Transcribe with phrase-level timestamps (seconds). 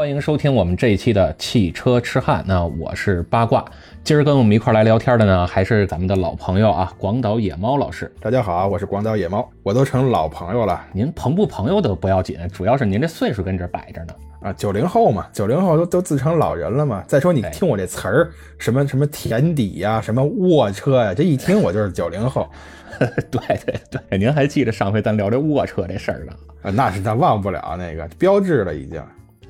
[0.00, 2.42] 欢迎收听我们这一期的汽车痴汉。
[2.48, 3.62] 那我是八卦，
[4.02, 8.10] 今儿跟我们一块来聊天的呢，还是咱们的老朋友啊，广岛野猫老师。
[8.18, 10.80] 大家好，我是广岛野猫，我都成老朋友了。
[10.94, 14.14] 您朋不朋友都不要紧，主要是您这岁数跟这摆着呢。
[14.40, 17.04] 啊，九零后嘛，九零后都都自称老人了嘛。
[17.06, 22.48] 再说你听我这词儿，什么什么田底呀，什么卧车呀，这一听我就是九零后。
[22.98, 26.32] 对对对，您还记得上回咱聊这卧车这事儿呢？
[26.62, 28.98] 啊，那是咱忘不了那个标志了已经。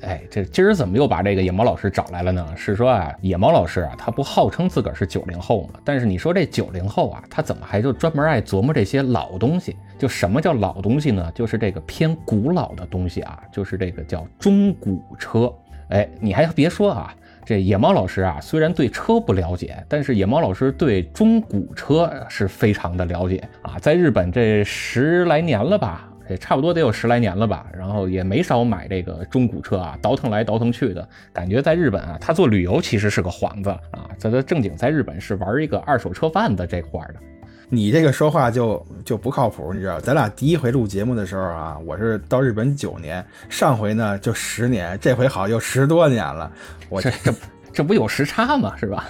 [0.01, 2.45] 哎，这今儿怎么又把这个野猫老师找来了呢？
[2.55, 5.79] 是说啊，野猫老师啊，他不号称自个儿是九零后吗？
[5.85, 9.75] 但是你说这九零后啊，他怎么还就专门爱琢磨这些老东西？
[9.99, 11.31] 就什么叫老东西呢？
[11.35, 15.53] 就是这个偏古老的东西啊，就是这个叫中古车。
[15.89, 17.13] 哎，你还别说啊，
[17.45, 26.07] 这野猫老师啊，虽然对车不了解，但是野猫老师对中古车是非常的了解啊，在日本这十来年了吧。
[26.31, 31.61] 这差不多得有十来年了吧，然后也没少买这个中古车啊，倒腾来倒腾去的感觉。
[31.61, 37.15] 在日本啊，他做旅游其实是个幌子啊，这他正经在日本是玩一个二手车贩子这块的。
[37.67, 39.99] 你这个说话就就不靠谱，你知道？
[39.99, 46.49] 咱俩第一回录节目的时候啊，我是到日本九年，上回呢就十年，这回好又十多年了。
[46.87, 47.33] 我这这
[47.73, 48.73] 这不有时差吗？
[48.77, 49.09] 是吧？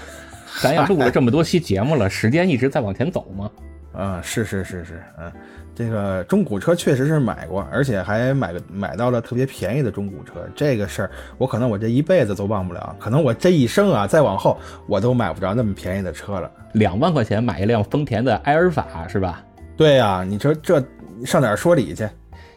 [0.60, 3.50] 咱也录了这么多期节目了，时间一直在往前走吗？
[3.94, 5.32] 嗯，是是是是，嗯。
[5.74, 10.34] 这个中古车确实是买过，而且还买个买到了特别便宜的中古车。
[10.56, 12.96] 这个事儿，我可能我这一辈子都忘不了。
[13.00, 16.52] 可能我这一生啊，再往后我都买不着那么便宜的车了。
[16.74, 19.44] 两万块钱买一辆丰田的埃尔法是吧？
[19.78, 20.84] 对呀，你说这
[21.26, 22.08] 上哪儿说理去？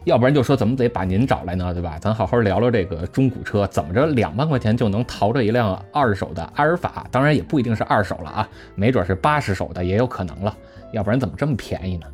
[0.03, 1.97] 要不然就说怎么得把您找来呢，对吧？
[1.99, 7.07] 咱好好聊聊这个中古车，怎么着两万块钱就能淘着一辆二手的埃尔法？
[7.09, 10.55] 当然也不一定是二手了啊，没准是八十手的也有可能了。
[10.91, 12.05] 要不然怎么这么便宜呢？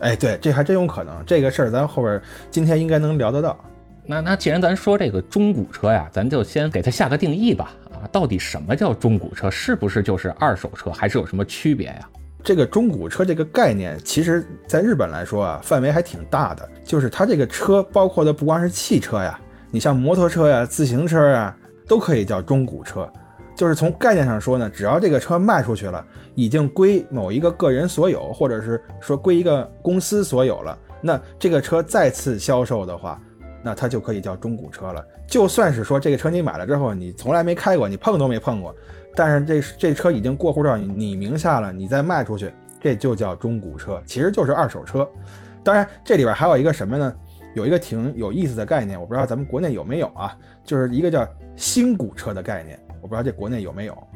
[0.00, 1.14] 哎，对，这还真有可能。
[1.26, 3.58] 这个事儿咱后边今天应该能聊得到。
[4.06, 7.72] 那那既然咱说这个中古车呀，咱就先给它下个定义吧。
[7.92, 9.50] 啊，到底什么叫中古车？
[9.50, 10.90] 是不是就是二手车？
[10.90, 12.08] 还是有什么区别呀？
[12.44, 16.66] 这个中古车这个概念，其实在日本来说啊，范围还挺大的。
[16.84, 19.38] 就是它这个车包括的不光是汽车呀，
[19.70, 21.54] 你像摩托车呀、自行车呀，
[21.86, 23.10] 都可以叫中古车。
[23.58, 33.20] 就是从概念上说呢，只要这个车卖出去了，已经归某一个个人所有，或者是说归一个公司所有了，那这个车再次销售的话，
[33.60, 35.04] 那它就可以叫中古车了。
[35.26, 38.72] 就算是说这个车你买了之后，你从来没开过，你碰都没碰过，
[39.16, 45.04] 但是这这车已经过户到你名下了，你再卖出去，这就叫中古车，其实就是二手车。
[45.64, 47.12] 当然，这里边还有一个什么呢？
[47.54, 51.26] 有一个挺有意思的概念，我不知道咱们国内有没有啊，就是一个叫
[51.56, 52.78] 新古车的概念。
[53.00, 54.08] 我不知道这国内有没有，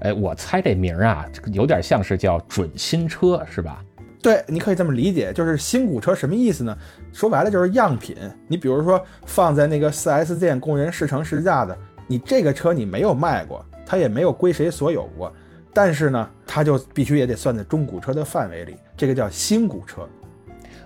[0.00, 3.82] 哎，我猜这名儿啊，有点像是叫准新车，是吧？
[4.22, 6.76] 对，你可以这么理解，就是新古车什么意思呢？
[7.12, 8.16] 说白了就是样品。
[8.48, 11.76] 你比如说放在那个 4S 店供人试乘试驾的，
[12.08, 15.32] 你这个车你没有卖过，它也没有归谁所有过，
[15.72, 20.08] 但是呢，它就必须也得算在中古车的范围里，这个叫新古车。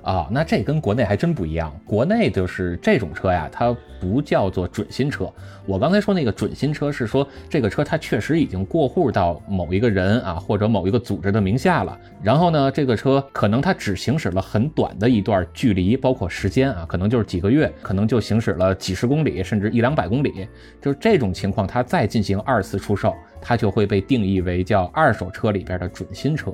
[0.02, 1.72] 啊，那这跟国内还真不一样。
[1.84, 5.30] 国内就是这种车呀，它不叫做准新车。
[5.66, 11.98] 我刚才说那个准新车是说这个车它确实已经过户到某一个人啊或者某一个组织的名下了。
[12.22, 20.48] 然后呢，这个车可能它只行驶了很短的一段距离，包括时间啊，可能就是几个月，可能就行驶了几十公里，甚至一两百公里。
[20.80, 26.52] 就是这种情况，它再进行二次出售，它就会被定义为叫二手车里边的准新车。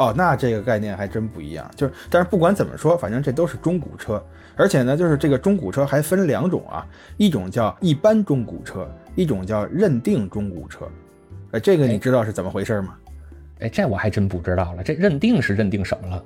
[0.00, 1.70] 哦，那这个概念还真不一样。
[1.76, 4.22] 就是，但是不管怎么说，反正这都是中古车。
[4.56, 6.86] 而且呢，就是这个中古车还分两种啊，
[7.18, 10.88] 一种叫一般中古车，一种叫认定中古车。
[11.50, 12.96] 呃，这个你知道是怎么回事吗？
[13.58, 14.82] 哎，这我还真不知道了。
[14.82, 16.24] 这认定是认定什么了？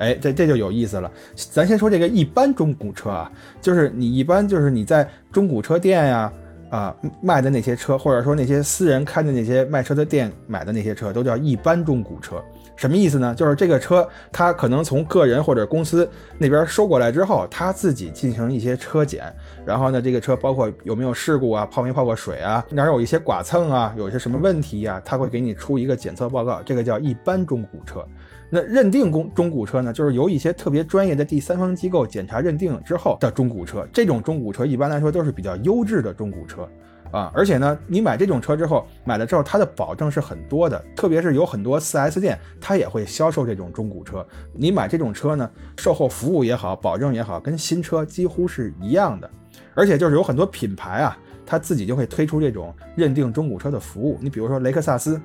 [0.00, 1.10] 哎，这这就有意思了。
[1.34, 3.32] 咱先说这个一般中古车啊，
[3.62, 6.32] 就是你一般就是你在中古车店呀
[6.68, 12.42] 啊卖的那些车，或者说那些私人开的那些卖车的店买的那些车，都叫一般中古车。
[12.76, 13.34] 什么意思呢？
[13.34, 16.08] 就是这个车，他可能从个人或者公司
[16.38, 19.32] 那边收过来之后，他自己进行一些车检，
[19.64, 28.04] 然后呢，这个车包括有没有事故啊，泡没泡过水啊，哪有一些剐蹭啊，有些什么问题呀，他会给你出一个检测报告，这个叫一般中古车。
[28.50, 36.68] 那认定公中古车呢，就是由一些特别专业的第三方机构检查认定之后的中古车，这种中古车一般来说都是比较优质的中古车。
[37.14, 44.26] 啊，而且呢，你买这种车之后，买了之后，它的保证是很多的，特别是有很多 4S 店，它也会销售这种中古车。
[44.52, 49.30] 你买这种车呢，售后服务也好，保证也好，跟新车几乎是一样的。
[49.74, 51.16] 而且就是有很多品牌啊，
[51.46, 54.18] 它自己就会推出这种认定中古车的服务。
[54.20, 55.20] 你比如说雷克萨斯，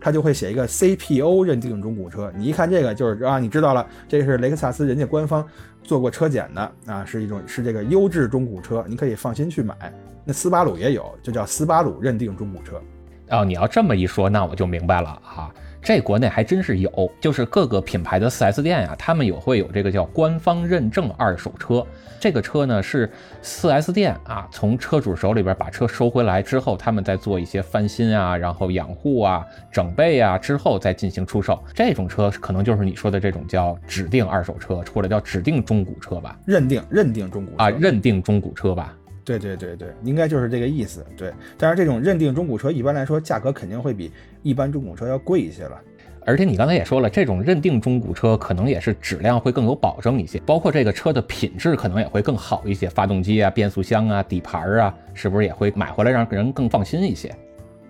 [0.00, 2.32] 他就会写一个 CPO 认定中古车。
[2.36, 5.46] 你一看这个就是啊，你知道了，这是雷克萨斯人家官方
[5.82, 9.74] 做过车检的啊，是一种是这个优质中古车，你可以放心去买。
[10.24, 12.80] 那斯巴鲁也有，就叫斯巴鲁认定中古车。
[13.30, 15.52] 哦，你要这么一说，那我就明白了哈。
[15.82, 21.84] 这国内还真是有，就是各个品牌的 4S 店呀，他们有会有这个叫官方认证二手车。
[22.18, 23.10] 这个车呢是
[23.42, 29.42] 4S 店啊，从车主手里边把车收回来之后，他们再做一些翻新啊，然后养护啊、
[29.72, 31.58] 整备啊之后再进行出售。
[31.72, 36.38] 这种车可能就是你说的这种叫指定二手车，或者叫指定中古车吧？
[36.44, 38.94] 认定认定中古啊，认定中古车吧？
[39.38, 41.04] 对对对对，应该就是这个意思。
[41.16, 44.10] 对，但是这种认定中古车一般来说价格肯定会比
[44.42, 45.80] 一般中古车要贵一些了。
[46.26, 57.34] 而且你刚才也说了，这种认定中古车可能也是质量会更有保证一些，包括这个车的品质可能也会更好一些，发动机啊、变速箱啊、底盘啊，是不是也会买回来让人更放心一些？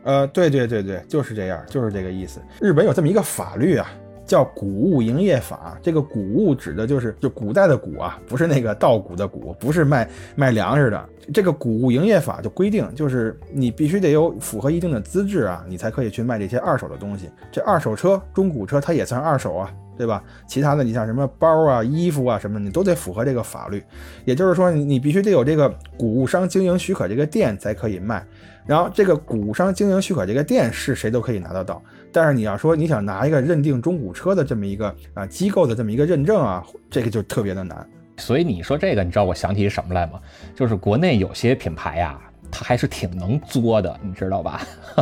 [0.05, 2.41] 呃，对对对对，就是这样，就是这个意思。
[2.61, 3.91] 日本有这么一个法律啊。
[4.27, 11.09] 叫古物营业法，这个古物指的就是就古代的古啊，不是那个稻谷的谷，不是卖卖粮食的。
[11.33, 17.31] 这个古物营业法就规定，就是你必须得有符合一定的资质啊，你才可以去卖这些二手的东西。
[17.53, 20.23] 这二手车、中古车它也算二手啊，对吧？
[20.49, 23.83] 其他的你像什么包啊、衣服啊什么，你都得符合这个法律。
[24.25, 28.25] 也就是说，你必须得有这个古物商经营许可，这个店才可以卖。
[28.67, 31.83] 然后这个古物商经营许可这个店是谁都可以拿得到。
[32.13, 37.87] 但是你要说你想拿一个认定中古车的这么一个啊机构的这么一个认证啊，这个就特别的难。
[38.21, 40.21] 所以你说这个，你知道我想起什么来吗？
[40.55, 42.17] 就是国内有些品牌呀，
[42.51, 44.61] 它还是挺能作的，你知道吧？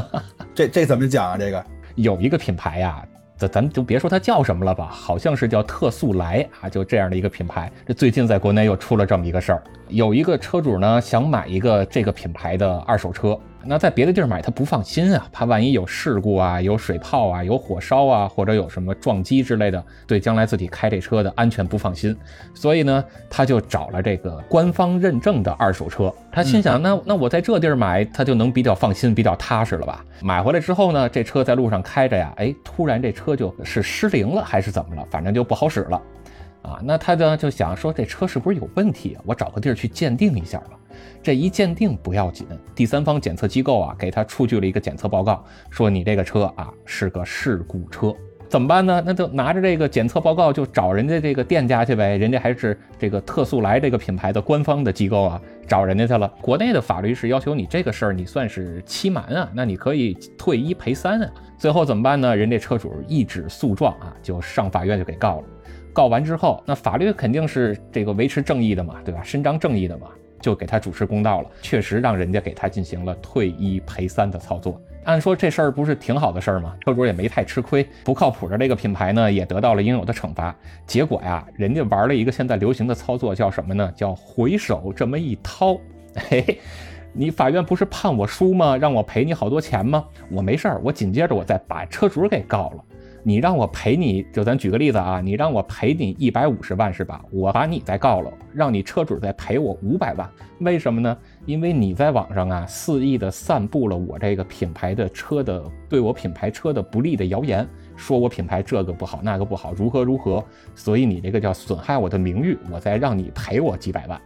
[0.54, 1.36] 这这怎么讲啊？
[1.36, 1.62] 这个
[1.96, 3.04] 有一个品牌呀，
[3.36, 7.70] 咱咱就别说它叫什么了吧，好像是叫特速来啊，就这样的一个品牌。
[7.86, 13.38] 这最近在国内又出了这么一个事儿，有一个车主呢想买一个这个品牌的二手车。
[13.64, 22.16] 那在别的地儿买他不放心啊，怕万一有事故啊、有水泡啊、有火烧啊，或者有什么撞击之类的，对将来自己开这车的安全不放心。
[22.54, 26.10] 所以呢，他就找了这个官方认证的二手车。
[26.32, 30.02] 他心想，那那我在这地儿买，他就能比较放心、比较踏实了吧？
[30.22, 35.04] 买回来之后呢，这车在路上开着呀，哎，突然这车就是失灵了，还是怎么了？
[35.10, 36.00] 反正就不好使了。
[36.62, 39.22] 啊，那他呢就想说，这车是不是有问题啊？
[39.24, 40.70] 我找个地儿去鉴定一下吧。
[41.22, 48.14] 这一鉴定不要紧，第三方检测机构啊给他出具了一个检测报告，说你这个车啊是个事故车，
[48.48, 49.02] 怎么办呢？
[49.06, 56.26] 那就拿着这个检测报告就找人家这个店家去呗，人家还是这个特速来这个品牌的官方的机构啊，找人家去了。
[56.40, 61.30] 国内的法律是要求你这个事儿你算是欺瞒啊，那你可以退一赔三啊。
[61.56, 62.34] 最后怎么办呢？
[62.34, 65.44] 人家车主一纸诉状啊，就上法院就给告了。
[65.92, 69.22] 告完之后，那法律肯定是这个维持正义的嘛，对吧？
[69.22, 70.06] 伸张正义的嘛。
[70.40, 74.80] 就给他主持公道了，确实让人家给他进行了退一赔三的操作。
[75.02, 76.76] 按说这事儿不是挺好的事儿吗？
[76.84, 80.54] 车主也没太吃亏，不靠谱的这个品牌呢也得到了应有的惩罚。
[80.86, 83.92] 结果呀，人家玩了一个现在流行的操作，叫什么呢？
[83.96, 85.76] 叫回手这么一掏，
[86.30, 86.60] 嘿，
[87.12, 88.76] 你法院不是判我输吗？
[88.76, 90.04] 让我赔你好多钱吗？
[90.30, 92.84] 我没事儿，我紧接着我再把车主给告了。
[93.22, 97.22] 你让我赔你，就咱举个例子啊，你让我赔你一百五十万是吧？
[97.30, 100.30] 我把你再告了，让你车主再赔我五百万，
[100.60, 101.16] 为什么呢？
[101.44, 107.66] 因为你在网上啊肆意的散布了我这个品牌的车的对我品牌车的不利的谣言，
[107.96, 110.42] 说我品牌这个不好那个不好，如何如何，
[110.74, 114.20] 所以你这个叫损害我的名誉，我再让你赔我几百万。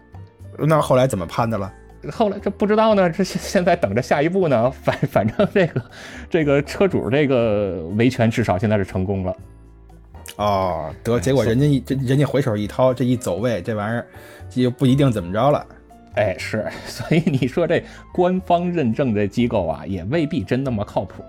[0.59, 1.73] 那后来怎么判的了？
[2.11, 4.71] 后来这不知道呢，这现现在等着下一步呢。
[4.83, 5.83] 反反正这个
[6.29, 9.37] 这个车主这个维权至少现在是成功了。
[10.37, 14.07] 哦，得结果人家一这人家回手一掏，这一走位，这玩意儿
[14.49, 15.67] 就不一定怎么着了。
[16.15, 21.23] 哎，是， 所以你说这官方认证的机构啊，也未必真那么靠谱。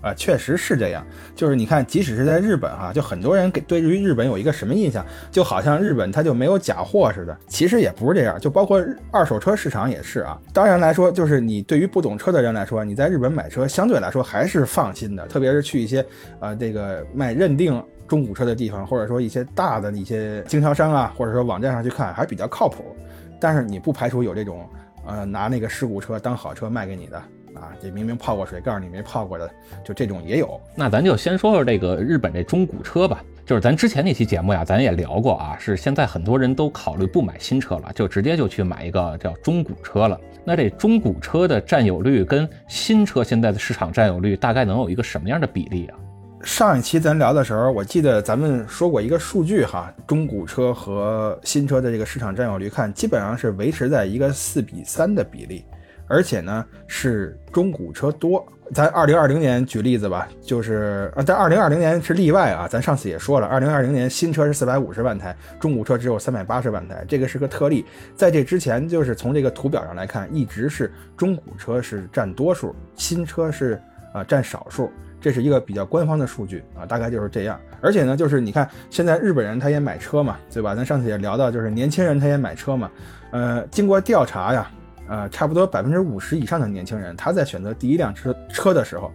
[0.00, 1.06] 啊，确实是这样。
[1.34, 7.36] 就是你看，即使是在日本哈，就很多人给对于日本有一个什么印象，就好像日本它就没有假货似的。
[7.48, 10.40] 其实也不是这样，就包括二手车市场也是啊。
[10.52, 16.04] 当然来说，就是你对于不懂车的人来说，你在日本买车相对来说还是放心的，特别是去一些
[16.38, 22.96] 啊这个卖认定中古车的地方，或者说一些大的一些经销商啊，或者说网站上去看，还比较靠谱。
[23.40, 24.68] 但是你不排除有这种
[25.06, 27.22] 呃拿那个事故车当好车卖给你的。
[27.54, 29.50] 啊，这明明泡过水，告诉你没泡过的，
[29.84, 30.60] 就这种也有。
[30.74, 33.22] 那咱就先说说这个日本这中古车吧。
[33.46, 40.16] 就是咱之前那期节目呀，咱也聊过啊，是现在很多人都考虑不买新车了，就直接就去买一个叫中古车了。
[40.44, 45.98] 那这中古车的占有率跟新车现在的市场占有率大概能有一个什么样的比例啊？
[46.44, 55.64] 上一期咱聊的时候，我记得咱们说过一个数据哈，中古车和新车的这个市场占有率，看基本上是维持在一个四比三的比例。
[56.10, 62.66] 而且呢，是中古车多，咱二零二零年举例子吧，就是啊，但二零二零年是例外啊。
[62.66, 67.86] 咱上次也说了，二零二零年新车是四百五十万台，中古车只有三百八十万台，这个是个特例。
[68.16, 73.80] 在这之前，就是从这个图表上来看，一直是中古车是占多数，新车是
[74.12, 74.90] 啊占少数，
[75.20, 77.56] 这是一个比较官方的数据啊，大概就是这样。
[77.80, 80.74] 而且呢，就是你看现在日本人他也买车嘛，对吧？
[80.74, 82.90] 咱上次也聊到，就是年轻人他也买车嘛，
[83.30, 84.68] 呃，经过调查呀。
[85.10, 89.10] 呃，差不多百分之五十以上的年轻人，他在选择第一辆车车的时候，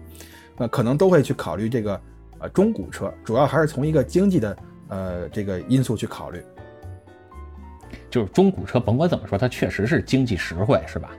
[0.57, 2.01] 呃，可能都会去考虑这个
[2.39, 4.57] 呃中古车，主要还是从一个经济的
[4.89, 6.43] 呃这个因素去考虑。
[8.09, 11.11] 就是中古车，甭管怎么说，它确实是经济实惠，是吧？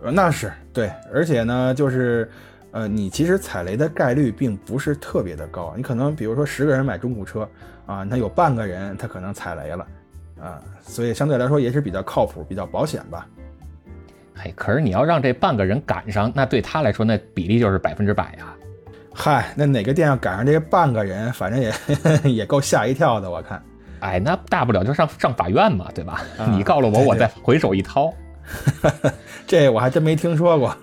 [0.00, 2.30] 呃，那是对，而且呢，就是
[2.70, 7.46] 呃，你其实踩雷的概率并不是特别的高，你可能比如说十个人买中古车
[7.84, 9.86] 啊，那有半个人他可能踩雷了
[10.40, 13.28] 啊，所以相对来说也是比较靠谱、比较保险吧。
[14.36, 18.54] 嘿，可是你要让这半个人赶上，那对他来说，那比例就是百分之百呀。
[19.14, 21.72] 嗨，那哪个店要赶上这半个人，反正也
[22.30, 23.30] 也够吓一跳的。
[23.30, 23.62] 我看，
[24.00, 26.20] 哎，那大不了就上上法院嘛，对吧？
[26.50, 28.12] 你告了我，我再回手一掏。
[29.46, 30.76] 这我还真没听说过。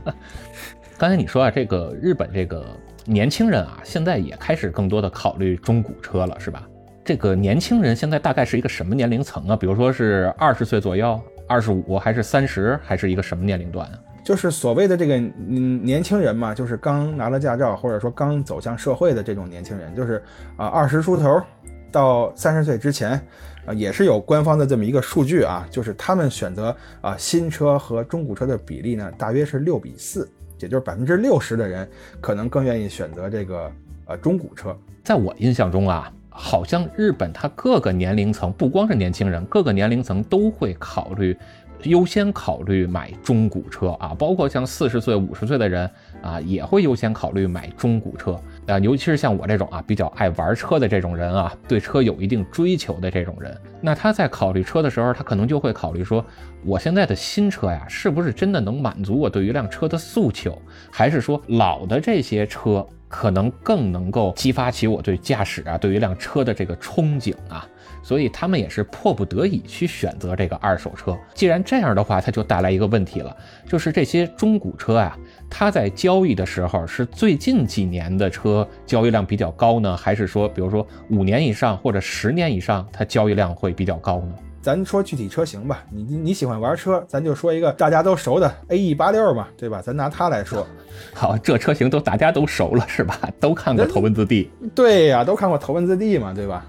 [0.98, 2.64] 刚才你说啊，这个日本这个
[3.06, 6.68] 年轻人啊，现在也开始更多的考虑中古车了，是吧？
[7.02, 9.56] 这个年轻人现在大概是一个什么年龄层啊？
[9.56, 11.18] 比如说是二十岁左右。
[11.50, 13.98] 二十五还是三十，还是一个什么年龄段啊？
[14.22, 20.22] 就是所谓的这个嗯年轻人嘛，就是刚拿了驾照，或者说刚走向社会的这种年轻人，就是
[20.56, 21.42] 啊二十出头
[21.90, 23.20] 到三十岁之前，
[23.66, 30.30] 啊也是有官方的这么一个数据啊，就是他们选择啊新车和中古车的比例呢，大约是六比四，
[30.60, 31.88] 也就是百分之六十的人
[32.20, 33.72] 可能更愿意选择这个
[34.06, 34.76] 呃中古车。
[35.02, 36.12] 在我印象中啊。
[36.42, 41.36] 好像日本它各个年龄层，不光是年轻人，各个年龄层都会考虑，
[41.82, 45.88] 优先考虑买中古车啊，包括像四十岁、五十岁的人
[46.22, 56.24] 啊，也会优先考虑买中古车啊，尤其是像我这种啊比较爱玩车的这种人啊，对车有一定追求的这种人，那他在考虑车的时候，他可能就会考虑说，
[56.64, 62.84] 我现在的新车呀，是不是真的能满足我对于一辆车的诉求，还是说老的这些车？
[63.10, 67.68] 可能更能够激发起我对驾驶啊，对于一辆车的这个憧憬啊，
[68.04, 71.18] 所以他们也是迫不得已去选择这个二手车。
[71.34, 73.36] 既然这样的话，它就带来一个问题了，
[73.66, 75.18] 就是这些中古车啊，
[75.50, 84.34] 它在交易的时候是最近几年的车交易量比较高呢，还是说，比如说五年以上或者十年以上，它交易量会比较高呢？
[84.62, 89.80] 咱说具体车型吧，你你喜欢玩车，咱就说一个大家都熟的 A E 八六嘛，对吧？
[89.80, 90.66] 咱拿它来说，
[91.14, 93.18] 好，这车型都大家都熟了是吧？
[93.40, 96.66] 都看过头文字 D，对呀，都看过头文字 D 嘛，对吧？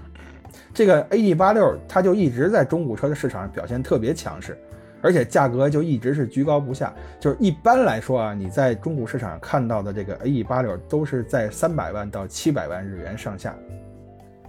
[0.72, 4.56] 这个 A E 八六它就一直在中古车的市场上表现特别强势，
[5.02, 6.94] 而且价格就一直是居高不下。
[7.20, 13.54] 就是一般来说啊，你在中古市场看到的这个 A E 八六都是在三百万到七百万日元上下，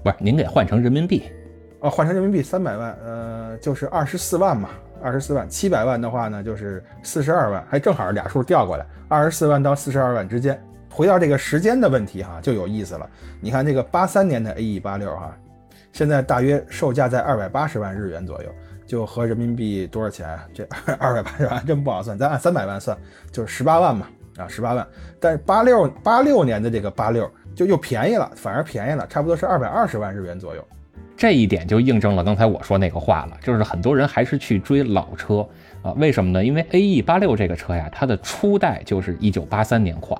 [0.01, 0.15] 不是？
[0.19, 1.23] 您给换成人民币。
[1.83, 4.69] 啊，换成人民币三百万，呃，就是二十四万嘛，
[5.01, 5.49] 二十四万。
[5.49, 10.57] 七百万的话呢，就是四十二万，还正好俩数调过来，二十四万到四十二万之间。
[10.89, 13.09] 回到这个时间的问题哈，就有意思了。
[13.41, 15.35] 你看这个八三年的 A E 八六哈，
[15.91, 18.49] 现在大约售价在二百八十万日元左右，
[18.85, 20.39] 就合人民币多少钱？
[20.53, 20.65] 这
[20.97, 22.97] 二百八十万真不好算，咱按三百万算，
[23.29, 24.87] 就是十八万嘛，啊，十八万。
[25.19, 30.65] 但是八六八六年的这个八六就又便宜了，反而便宜了，差不多是二百二十万日元左右。
[31.15, 35.48] 这一点就印证了刚才我说那个话了，就是很多人还是去追老车
[35.82, 35.91] 啊？
[35.93, 36.43] 为什么呢？
[36.43, 40.20] 因为 A E 八六这个车呀，它的初代就是一九八三年款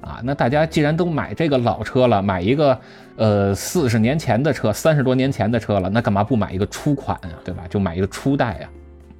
[0.00, 0.20] 啊。
[0.24, 2.78] 那大家既然都买这个老车了，买一个
[3.16, 7.30] 呃四十年前的车，三十多年前的车了，那干嘛不买一个初款啊？
[7.44, 7.62] 对吧？
[7.70, 8.68] 就买一个初代呀。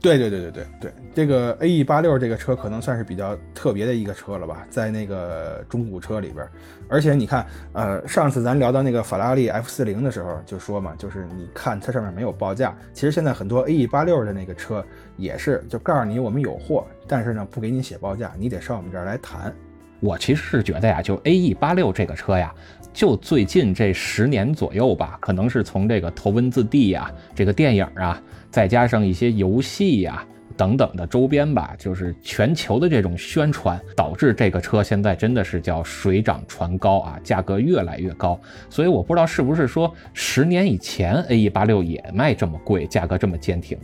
[0.02, 6.44] 对对对对对对，这个 A E 八六这个车可能算是比较特别的一个车了吧，在那个中古车里边，
[6.88, 14.84] 而且你看，呃，上次咱聊到那个法拉利 F 四零的时候就说嘛，就是你看它上面没有报价，其实现在很多 A E 八六的那个车
[15.16, 19.54] 也是，就告诉你我们有货，但是呢不给你写报价，你得上我们这儿来谈。
[20.02, 22.52] 我其实是觉得呀，就 A E 八六这个车呀，
[22.92, 28.20] 就最近这十年左右吧，可能是从这个头文字 D 呀，这个电影啊。
[28.50, 30.22] 再加上一些游戏呀
[30.58, 38.38] 等等的周边吧，就是全球的这种宣传，导致这个车现在真的是叫水涨船高啊，价格越来越高。
[38.68, 43.78] 所以我不知道是不是说十年以前 A E 八六也卖这么贵，价格这么坚挺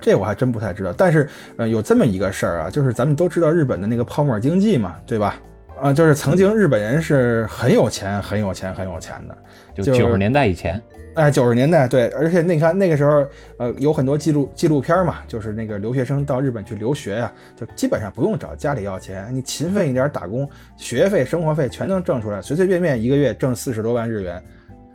[0.00, 0.94] 这我还真不太知道。
[0.96, 5.38] 但是，呃，有这么一个事儿啊，就是咱们都知道日本的那个泡沫经济嘛，对吧？
[5.80, 9.36] 啊，就是曾经日本人是很有钱、很有钱、很有钱的，
[9.74, 10.80] 就九十年代以前。
[11.14, 13.26] 哎，九十年代对，而且你看那个时候，
[13.58, 24.42] 呃，有很多纪录纪录片嘛，就是那个留学生到日本去留学呀，就基本上不用找家里要钱，你勤奋一点打工，学费、生活费全能挣出来，随随便便一个月挣四十多万日元，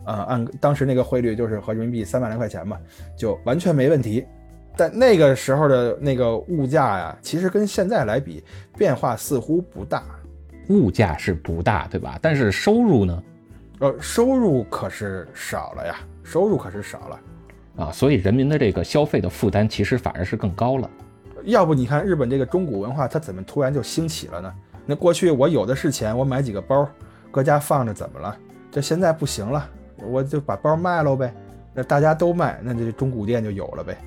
[0.03, 2.79] 啊，按当时那个汇率就是合人民币三万来块钱吧，
[3.15, 4.23] 就完全没问题。
[4.77, 8.43] 但那个时候的那个物价呀，其实跟现在来比，
[8.77, 10.03] 变化似乎不大。
[10.71, 12.17] 物价是不大，对吧？
[12.21, 13.23] 但是收入呢？
[13.79, 15.95] 呃，收入可是少了呀。
[16.23, 17.19] 收入可是少了，
[17.83, 20.89] 啊，所以人民的这个消费的负担其实反而是更高了。
[21.43, 24.53] 要不你看日本这个中古文化，它怎么突然就兴起了呢？
[24.85, 26.87] 那过去我有的是钱，我买几个包，
[27.31, 28.37] 搁家放着怎么了？
[28.71, 31.33] 这现在不行了，我就把包卖了呗。
[31.73, 33.97] 那大家都卖，那这中古店就有了呗。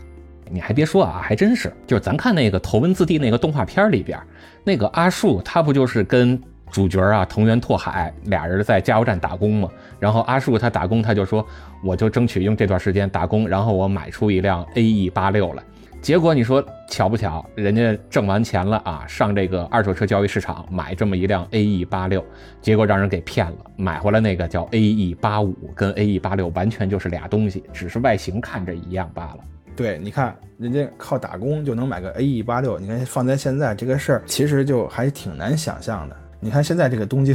[0.48, 4.18] 你还别说啊，还真是，就是咱看那个头文字 D 那个动画片里边，
[4.62, 6.40] 那个阿树他不就是跟。
[6.74, 9.68] 主角啊，藤原拓海俩人在加油站打工嘛。
[10.00, 11.46] 然后阿树他打工，他就说，
[11.84, 15.62] 我就争取用这段时间打工，然后我买出一辆 A E 八六来。
[16.02, 22.22] 结果你说巧不巧，人家挣完钱了啊，上这个二手车交易市场买这么一辆 A E 八六，
[22.60, 29.38] 结果让人给骗了，买回来那个叫 A E 八五，跟 A E 八六完全就是俩东西，只是外形看着一样罢了。
[29.76, 36.16] 对，你看人家靠打工就能买个 A E 八六，你看放在现在这个事儿，其实就还挺难想象的。
[36.44, 37.34] 你看现在这个东京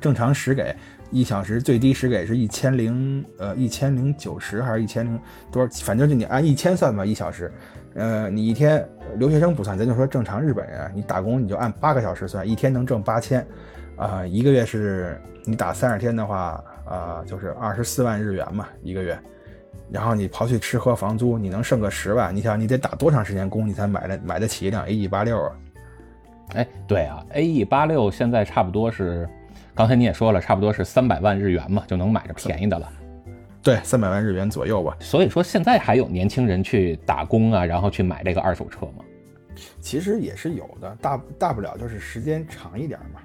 [0.00, 0.74] 正常时给
[1.12, 5.16] 一小时最低时给是一千零呃一千零九十还是一千零
[5.52, 5.84] 多少？
[5.84, 7.52] 反正就你按一千算吧，一小时。
[7.94, 8.84] 呃，你一天
[9.16, 13.46] 留学生不算，咱就说正常日本人，你打工你就按八个小时算，一天能挣八千，
[13.94, 19.16] 啊，一个月是你打三十天的话，啊，就是二十四万日元嘛一个月。
[19.88, 22.34] 然后你刨去吃喝房租，你能剩个十万？
[22.34, 25.52] 你想你得打多长时间工，你才买得买得起一辆 A E 八六啊？
[26.54, 29.28] 哎，对啊，A E 八六现在差不多是，
[29.74, 32.90] 刚才你也说了，差不多是三百万日元嘛，就能买着便宜的了。
[33.62, 34.96] 对，三百万日元左右吧。
[35.00, 39.04] 所以说现在还有年轻人去打工啊，然后去买这个二手车吗？
[39.80, 43.20] 其实也是有的，大大不了就是时间长一点嘛。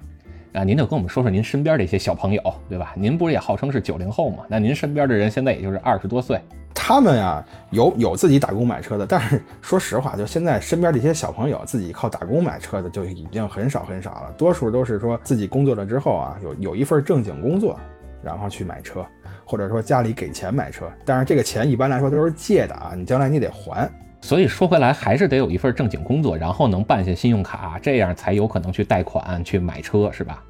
[0.60, 2.92] 啊，您就跟我们说说您身边这些小朋友，对吧？
[2.96, 4.44] 您不是也号称是九零后吗？
[4.48, 6.40] 那您身边的人现在也就是二十多岁。
[6.74, 17.78] 他们呀，有有自己打工买车的，但是说实话，就现在身边这些小朋友自己靠打工买车的就已经很少很少了，多数都是说自己工作了之后啊，有有一份正经工作，
[18.22, 19.04] 然后去买车，
[19.44, 23.88] 或者说家里给钱买车，但是这个钱一般来说都是借的啊，你将来你得还。
[24.20, 30.42] 所以说回来还是得有一份正经工作，然后能办下信用卡，这样才有可能去贷款去买车，是吧？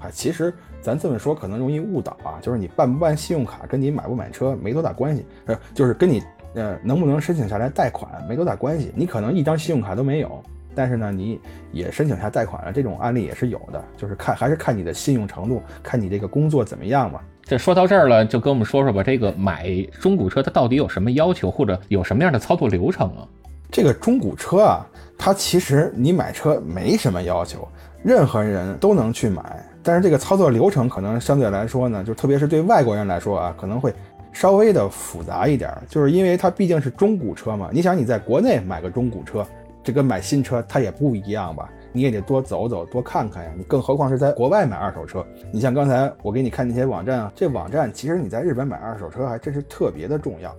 [0.00, 0.52] 啊，其实。
[0.82, 6.22] 咱这么说可能容易误导啊，就是你办不办信用卡跟你买不买车没多大关系，呃，就是跟你
[6.54, 8.92] 呃能不能申请下来贷款没多大关系。
[8.94, 10.40] 你可能一张信用卡都没有，
[10.76, 11.40] 但是呢你
[11.72, 17.18] 也申请下贷款了，这种案例也是有的，就是看还是看你的信用程度，看你这个工作怎么样嘛。
[17.42, 19.68] 这说到这儿了，就跟我们说说吧，这个买
[20.00, 23.26] 中古车它到底有什么要求，或者有什么样的操作流程啊？
[23.72, 24.86] 这个中古车啊，
[25.18, 27.66] 它其实你买车没什么要求，
[28.04, 29.60] 任何人都能去买。
[29.86, 33.94] 但是这个操作流程可能相对来说呢，就特别是对外国人来说啊，可能会
[34.32, 37.70] 稍微的复杂一点，就是因为它毕竟是中古车嘛。
[37.72, 39.46] 你想你在国内买个中古车，
[39.84, 41.70] 这跟买新车它也不一样吧？
[41.92, 43.52] 你也得多走走，多看看呀。
[43.56, 45.24] 你更何况是在国外买二手车。
[45.52, 50.52] 你像刚才我给你看那些网站啊，这网站其实你在日本买二手车还真是特别的重要。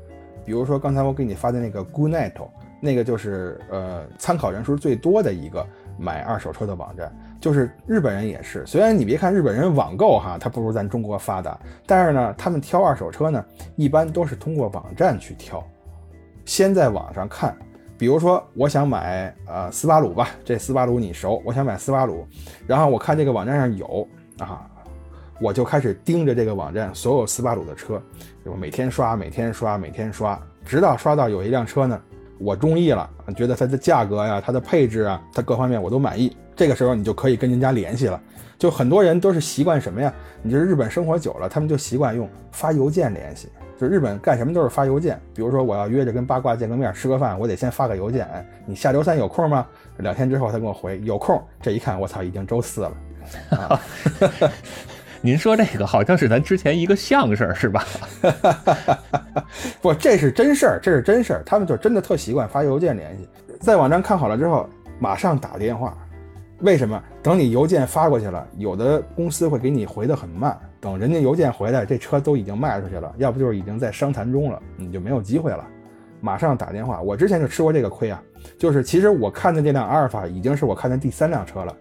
[0.45, 2.31] 比如说刚才我给你发的那个 Goodnight，
[2.79, 5.63] 那个就是呃参考人数最多的一个
[5.99, 7.13] 买二手车的网站。
[7.39, 13.43] 就是日本人也是，虽然你别看日本人网购哈，他不如咱中国发达，但是呢，他们挑二手车呢，
[13.76, 15.63] 一般都是通过网站去挑，
[16.45, 17.56] 先在网上看，
[17.97, 22.28] 比如说我想买呃斯巴鲁吧，这斯巴鲁你熟，我想买斯巴鲁，
[22.65, 24.08] 然后我看这个网站上有
[24.39, 24.67] 啊，
[25.39, 28.02] 我就开始盯着这个网站所有斯巴鲁的车，
[28.45, 32.02] 我每天刷，每天刷，每天刷，直到刷到有一辆车呢，
[32.39, 36.36] 我中意了，觉得它的价格呀、它的配置啊、它各方面我都满意。
[36.58, 38.20] 这个时候你就可以跟人家联系了，
[38.58, 40.12] 就很多人都是习惯什么呀？
[40.41, 43.48] 你就是日本生活久了，他们就习惯用发邮件联系。
[43.80, 49.67] 就日本干什么都是发邮件，比如说我要约着跟八卦见个面吃个饭，我得先发个邮件，哎，你下周三有空吗？
[49.98, 52.91] 两天之后他给我回有空，这一看我操，已经周四了。
[55.22, 57.86] 您说这个好像是咱之前一个相声是吧？
[59.80, 64.67] 不，这是真事儿，这是真事儿，他们就真的特习惯发邮件联系，在网站看好了之后
[64.98, 65.96] 马上打电话。
[66.62, 75.63] 为什么等你邮件发过去了，有的公司会给你回的很慢，等人家邮件回来，这车都已经卖出去了，要不就是已经在商谈中了，你就没有机会了。
[76.20, 78.20] 马上打电话，我之前就吃过这个亏啊，
[78.58, 81.76] 就是其实我看的这辆阿尔法已经是我看的第三辆车了，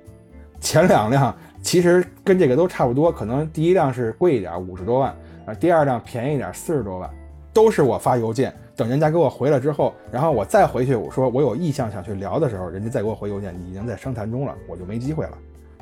[0.60, 5.10] 前两辆其实跟这个都差不多，可能第一辆是贵一点，五十多万，
[5.46, 7.10] 啊，第二辆便宜一点四十多万，
[7.56, 15.32] 都是我发邮件，等人家给我回了之后，然后我再回去，我说我有意向想去聊的时候，人家再给我回邮件，已经在商谈中了，我就没机会了，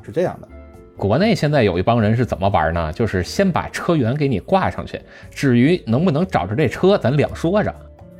[0.01, 0.47] 是这样的。
[0.95, 2.93] 国内现在有一帮人是怎么玩呢？
[2.93, 7.75] 就是先把车源给你挂上去，至于能不能找着这车，咱两说着。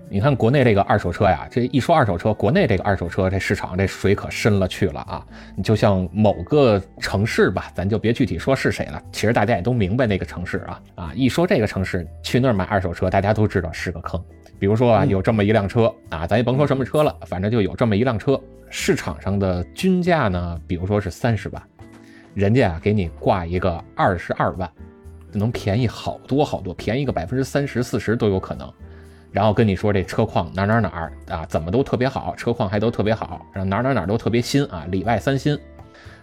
[0.07, 5.25] 你看国内这个二手车呀，这一说二手车，国内这个二手车这市场这水可深了去了啊！
[5.55, 11.11] 你就像某个城市吧，咱就别具体说是谁了，其实大家也都明白那个城市啊啊！
[11.15, 14.23] 一说这个城市去那儿买二手车，大家都知道是个坑。
[14.59, 18.39] 比如说啊，有这么一辆车啊，咱也甭说什么车了，反正就有这么一辆车，
[18.69, 21.61] 市场上的均价呢，比如说是三十万，
[22.35, 24.69] 人家啊给你挂一个二十二万，
[25.31, 28.71] 能便宜好多好多，便宜个百分之三十四十都有可能。
[29.35, 35.59] 然后跟你说这车况哪哪哪儿啊，怎么都特别好，车况还都特别好，然后哪哪哪都特别新啊，里外三新。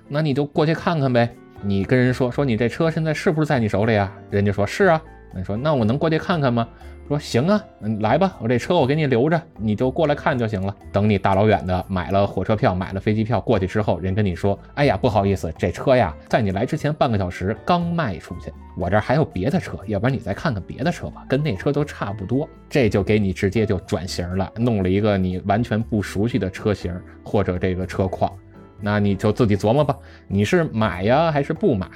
[0.08, 1.28] 那你就过去看看呗。
[1.60, 4.10] 你跟人说说你这车现在是不是在你手里啊？
[4.30, 5.02] 人家说是啊。
[5.34, 6.66] 你说那我能过去看看吗？
[7.12, 10.74] 说行啊，嗯，来吧，我这车我给你留着，你就过来看就行了。
[10.90, 22.48] 等你大老远的买了火车票，买了飞机票过去之后，人跟你说，哎呀，不好意思，这车呀，在你来之前半个小时刚卖出去，我这还有别的车，要不然你再看看别的车吧，跟那车都差不多。
[22.70, 28.32] 这就给你直接就转型了，弄了一个你完全不熟悉的车型或者这个车况，
[28.80, 29.94] 那你就自己琢磨吧，
[30.28, 31.86] 你是买呀还是不买？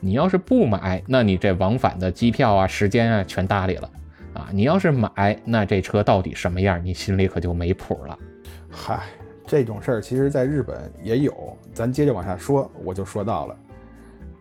[0.00, 3.90] 你要是不买，那你这往返的机票啊、时间啊全搭理了。
[4.36, 8.18] 啊，你要是买，那这车到底什么样，你心里可就没谱了。
[8.68, 9.00] 嗨，
[9.46, 11.32] 这种事儿其实在日本也有，
[11.72, 13.56] 咱接着往下说，我就说到了。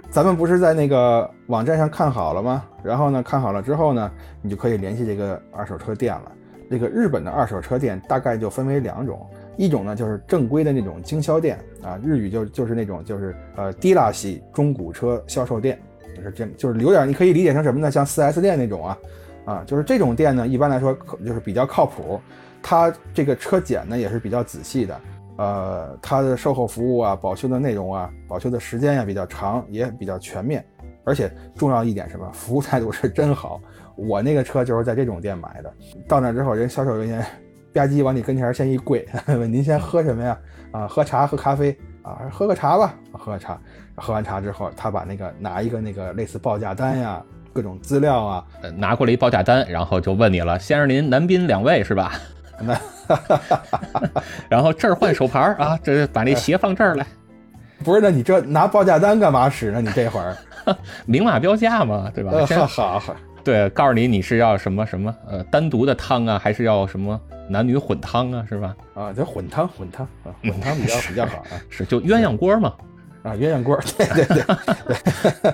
[0.09, 2.65] 咱们不是在那个网站上看好了吗？
[2.83, 6.31] 然后呢，看好了之后呢，你就可以联系这个二手车店了。
[6.69, 15.79] 这个日本的二手车店大概就分为两种，一种呢就是正规的那种经销店啊，日语就就是那种就是呃低拉系中古车销售店，
[16.13, 17.89] 就是这就是有点你可以理解成什么呢？
[17.89, 18.97] 像 4S 店那种啊。
[19.45, 22.19] 啊，就是这种店呢，一般来说可就是比较靠谱，
[22.61, 24.99] 它这个车检呢也是比较仔细的，
[25.37, 30.65] 呃，它的售后服务啊、保修的内容啊、保修的时间呀比较长，也比较全面，
[31.03, 33.61] 而且重要一点什么，服务态度是真好。
[33.95, 35.73] 我那个车就是在这种店买的，
[36.07, 37.21] 到那之后，人销售人员
[37.71, 40.37] 吧唧往你跟前先一跪， 问您先喝什么呀？
[40.71, 42.27] 啊，喝茶、喝咖啡啊？
[42.31, 43.59] 喝个茶吧，喝个茶。
[43.97, 47.23] 喝完茶之后，他把那个拿一个那个类似报价单呀。
[47.55, 52.11] 各种资料啊，拿过来一报价单，然后就问你了，先生您男宾两位是吧？
[52.59, 52.77] 那，
[54.49, 57.07] 然后这儿换手牌啊，这把那鞋放这儿来。
[57.81, 59.79] 不是，那你这拿报价单干嘛使呢？
[59.79, 60.35] 你这会儿
[61.07, 62.45] 明码标价嘛，对吧？
[62.67, 68.75] 好好，对，告诉你你是要什么什么呃单独的汤啊，还是要什么男女混汤啊，是吧？
[68.95, 72.73] 啊，就混汤混汤啊，混汤比较比较好啊， 是就鸳鸯锅嘛，
[73.23, 75.53] 啊，鸳鸯锅，对对对对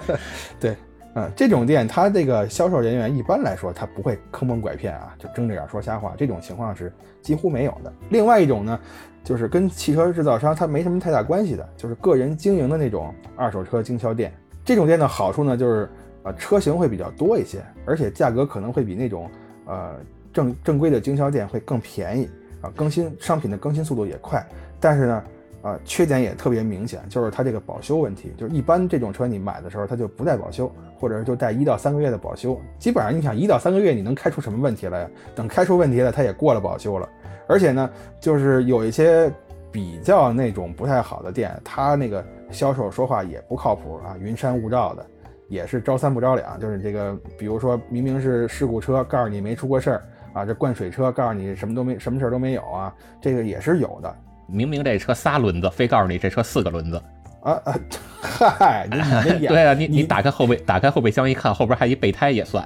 [0.59, 0.75] 对。
[1.13, 7.91] 嗯，这种店，它这个销售人员一般来说，他不会坑蒙拐骗啊，就睁着眼说瞎话，这种情况是几乎没有的。
[8.09, 8.79] 另外一种呢，
[9.21, 14.33] 就是跟汽车制造商它没什么太大关系的，就是个人经营的那种二手车经销店。
[14.63, 15.89] 这种店的好处呢，就是
[16.23, 19.29] 呃车型会比较多一些，而且价格可能会比那种
[19.65, 19.95] 呃
[20.31, 22.29] 正正规的经销店会更便宜
[22.61, 24.41] 啊，更新商品的更新速度也快。
[24.79, 25.23] 但是呢。
[25.61, 32.59] 啊，缺点也特别明显，就是它这个保修问题，就是一般这种车你买的时候它就不带保修，或者是就带一到三个月的保修。
[32.79, 35.07] 基本上你想一到三个月你能开出什么问题来？
[35.35, 37.07] 等开出问题了，它也过了保修了。
[37.47, 39.31] 而且呢，就是有一些
[39.71, 45.05] 比较那种不太好的店，他那个销售说话也不靠谱啊，云山雾罩的，
[45.47, 46.59] 也是招三不招两。
[46.59, 54.15] 就是这个，比如说明明是事故车，告诉你没出过事儿啊，这灌水车告诉你什么都没什么事儿都没有啊，这个也是有的。
[54.47, 57.01] 明明这车仨轮子，非告诉你这车四个轮子，
[57.41, 57.79] 啊啊！
[58.21, 58.87] 嗨，
[59.47, 62.63] 对啊，你你打开后备打开后备箱一看，后边还一备胎也算。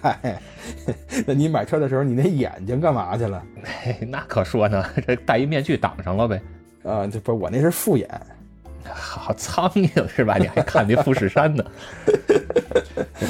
[0.00, 0.40] 嗨，
[1.26, 3.42] 那你买车的时候，你那眼睛干嘛去了？
[4.08, 6.40] 那可说呢，这戴一面具挡上了呗。
[6.84, 8.08] 啊，这不是我那是复眼。
[8.88, 10.36] 好苍蝇是吧？
[10.38, 11.64] 你还看那富士山呢？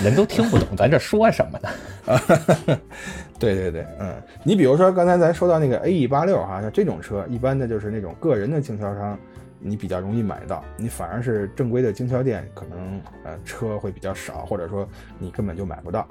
[0.04, 2.78] 人都听不懂咱这说什么呢？
[3.38, 9.18] 对对对，嗯，你比如说刚才咱说到那个 A E 八六哈，像这种车，一般的就是那种个人的经销商，
[9.58, 16.08] 你比较容易买到，你反而是正规的经销店，可能呃车会比较少，或者说你根本就买不到。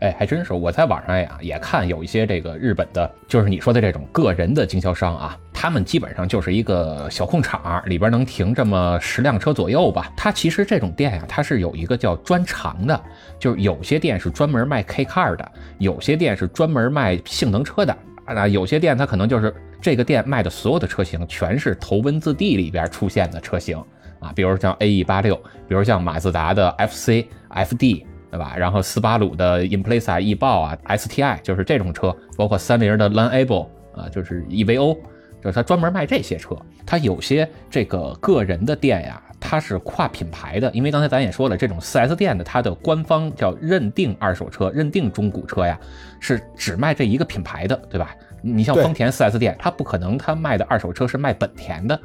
[0.00, 10.10] 哎，还真是，我在网上呀也看有一些这个日本的，就是你说的这种个人的经销商啊，他们基本上就是一个小空场，里边能停这么十辆车左右吧。
[10.16, 12.98] 它其实这种店呀，它是有一个叫专长的，
[13.38, 23.76] 就是有些店是专门卖 K car 的，有些店是专门卖性能车的啊，有些店它可能就是这个店卖的所有的车型全是头文字 D 里边出现的车型
[24.18, 25.36] 啊，比如像 A E 八六，
[25.68, 28.06] 比如像马自达的 F C、F D。
[28.30, 28.54] 对吧？
[28.56, 34.96] 然后斯巴鲁的 Impreza E 豹啊，STI 就是这种车，包括三菱的 Lanable 啊，就是 EVO，
[35.42, 36.56] 就是它专门卖这些车。
[36.86, 45.78] 它有些这个个人的店呀，它是跨品牌的，因为刚才咱也说了，这种 4S 店的它的官方叫认定二手车、认定中古车呀，
[46.18, 48.14] 是只卖这一个品牌的，对吧？
[48.42, 51.98] 你像丰田 4S 店，它不可能它卖的二手车是卖本田的，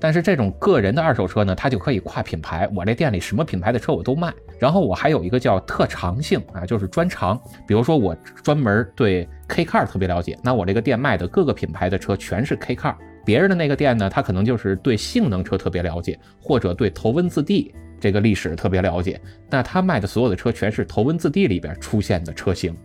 [0.00, 4.32] 但是这种个人的二手车呢，它就可以跨品牌，我这店里什么品牌的车我都卖。
[4.58, 12.94] 然后我还有一个叫特长性啊，就是专长，比如说我专门对 K car 特别了解，那我这个店卖的各个品牌的车全是 K car。
[13.24, 19.20] 别人的那个店呢，他可能就是对性能车特别了解，或者对头文字 D 这个历史特别了解，
[19.50, 22.76] 那他卖的所有的车全是头文字 D 里边出现的车型。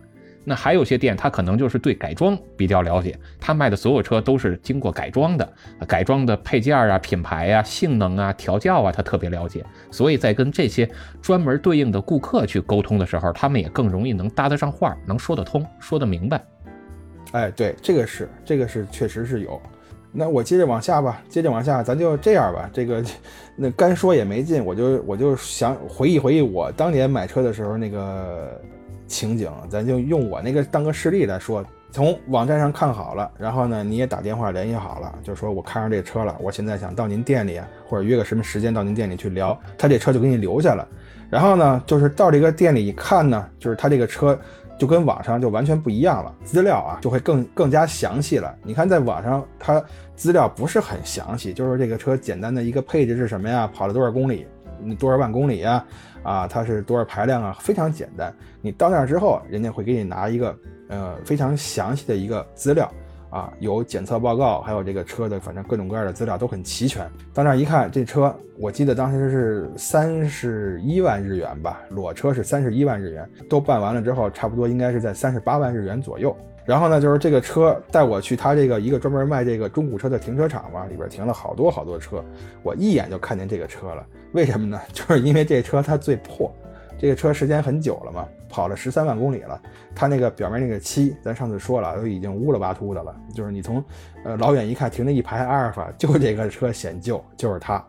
[0.44, 5.52] 那还有些店，他可能就是对改装比较了解，他卖的所有车都是经过改装的，
[5.86, 9.64] 改装的配件啊、品牌啊、性能啊、调教啊，他特别了解。
[9.90, 10.88] 所以在跟这些
[11.20, 16.42] 专门对应的顾客去沟通的时候，他们也更容易能搭得上话，能说得通，说得明白。
[17.32, 19.60] 哎，对，这个是，这个是确实是有。
[20.10, 22.68] 那我接着往下吧，接着往下，咱就这样吧。
[22.72, 23.04] 这个，
[23.54, 28.60] 那干说也没劲，我就我就想回忆回忆我当年买车的时候那个
[29.10, 31.62] 情景，咱就用我那个当个事例来说。
[31.92, 40.86] 从网站上看好了，然后呢，你也打电话联系好了，就说我看上这车了，我现在想到您店里，或者约个什么时间到您店里去聊，他这车就给你留下了。
[41.28, 44.38] 然后呢，就是到这个店里一看呢，就是他这个车
[44.78, 48.54] 就跟网上就完全不一样了，资料啊就会更更加详细了。
[48.62, 49.82] 你看在网上它
[50.14, 54.46] 资料不是很详细，就是这个车简单的一个配置是什么呀，跑了多少公里，
[54.98, 55.84] 多少万公里呀，
[56.22, 58.34] 啊，它是多少排量啊，非常简单。
[58.60, 60.56] 你到那儿之后，人家会给你拿一个
[60.88, 62.90] 呃非常详细的一个资料。
[63.30, 67.08] 啊，有检测报告，还有这个车的，反正各种各样的资料都很齐全。
[67.32, 76.36] 到那儿一看，这车我记得当时是三十一万日元吧，裸车是三十一万日元，都办完了之后，差不多应该是在三十八万日元左右。
[76.70, 82.24] 然后呢，就是这个车带我去他这个一个专门卖这个中古车的停车场嘛，里边停了好多好多车，
[82.62, 84.06] 我一眼就看见这个车了。
[84.34, 84.80] 为什么呢？
[84.92, 86.48] 就是因为这车它最破。
[86.96, 89.60] 这个车时间很久了嘛，跑了十三万公里了，
[89.96, 93.12] 它那个表面那个漆，咱上次说了，都已经乌了巴秃的了。
[93.34, 93.84] 就是你从
[94.22, 97.84] 呃老远一看，停着一排阿尔法，就这个车显旧，就是它，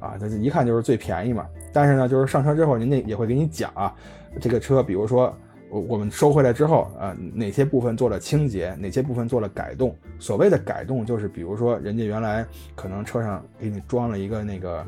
[0.00, 1.46] 啊，它一看就是最便宜嘛。
[1.72, 3.94] 但是呢，就是上车之后，人家也会给你讲啊，
[4.40, 5.32] 这个车，比如说
[5.70, 9.96] 我我们收回来之后啊，哪些部分做了清洁，哪些部分做了改动。
[10.18, 14.84] 所谓的改动，就是比如说人家原来可能车上给你装了一个那个，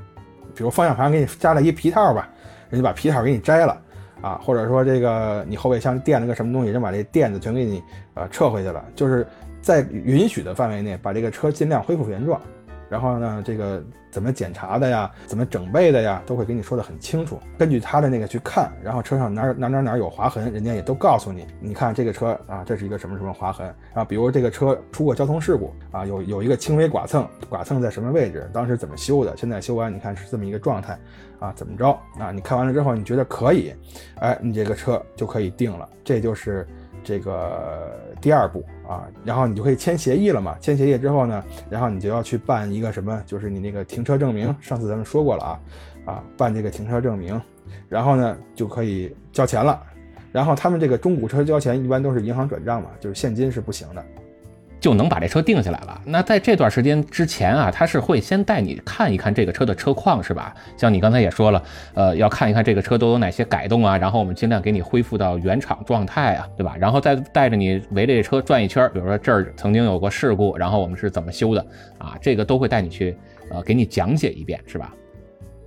[0.55, 2.29] 比如方向盘给你加了一皮套吧。
[2.69, 3.81] 人家把皮套给你摘了，
[4.21, 7.83] 啊，或者说这个你后备箱垫了个什么东西，人把这垫子全给你
[8.15, 9.27] 呃撤回去了，就是
[9.61, 12.41] 在允许的范围内把这个车尽量恢复原状。
[12.93, 17.41] 然后呢，这个怎么检查的呀，怎么整备的呀，都会给你说的很清楚。
[17.57, 21.47] 根据他的那个去看，然后车上哪哪哪哪有划痕，人家也都告诉你。
[21.59, 24.05] 你看这个车啊，这是一个什么什么划痕啊？
[24.05, 28.47] 比如这个车出过交通事故啊，有有一个轻微剐蹭，剐蹭在什么位置？
[28.53, 29.35] 当时怎么修的？
[29.39, 30.99] 现在修完你看是这么一个状态
[31.39, 31.51] 啊？
[31.57, 32.31] 怎么着啊？
[32.31, 33.73] 你看完了之后你觉得可以，
[34.17, 35.89] 哎，你这个车就可以定了。
[36.05, 36.69] 这就是
[37.05, 40.57] 这个第二步啊，然后你就可以签协议了嘛。
[40.61, 44.55] 签协议之后呢，然后你就要去办一个什么，就是你那个停车证明。
[44.61, 45.61] 上次咱们说过了啊，
[46.05, 47.41] 啊，办这个停车证明，
[47.89, 49.83] 然后呢就可以交钱了。
[50.31, 54.05] 然后他们这个中古车交钱一般都是银行转账嘛，就是现金是不行的。
[54.83, 55.99] 就能把这车定下来了。
[56.05, 60.53] 那在这段时间之前啊，他是会先带你看一看这个车的车况，是吧？
[60.77, 61.63] 像你刚才也说了，
[61.95, 66.75] 呃，要看一看这个车都有哪些改动啊，然后我们尽量给你恢复到原厂状态啊，对吧？
[66.81, 71.65] 然后再带着你围着这车转一圈，比如说这儿曾经有过事故，然后我们是怎么修的
[71.99, 72.19] 啊？
[72.21, 73.17] 这个都会带你去，
[73.51, 74.93] 呃，给你讲解一遍，是吧？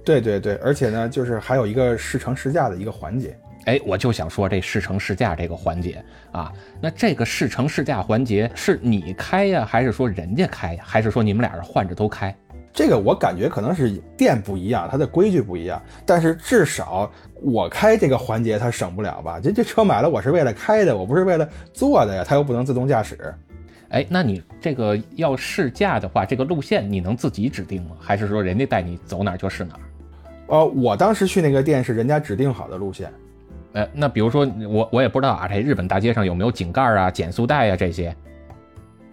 [0.03, 3.33] 对对对，而且呢，就是还有一个试乘试驾的一个环节。
[3.65, 12.35] 哎，我就想说这试乘试驾这个环节啊，那这个试乘试驾环节是你开呀，还是说人家开呀，还是说你们俩人换着都开？
[12.71, 17.09] 这个我感觉可能是店不一样，它的规矩不一样，但是至少
[17.41, 19.39] 我开这个环节它省不了吧？
[19.41, 23.33] 这这车买了我是为了开的，我不是为了坐的呀，它又不能自动驾驶。
[23.89, 27.95] 哎，那你这个要试驾的话，这个路线你能自己指定吗？
[27.99, 29.79] 还是说人家带你走哪儿就是哪儿？
[30.47, 33.09] 呃，我当时去那个店是人家指定好的路线。
[33.75, 38.15] 呃，那比如说我我也不知道啊，这日本大街上有没有井盖啊、减速带啊这些？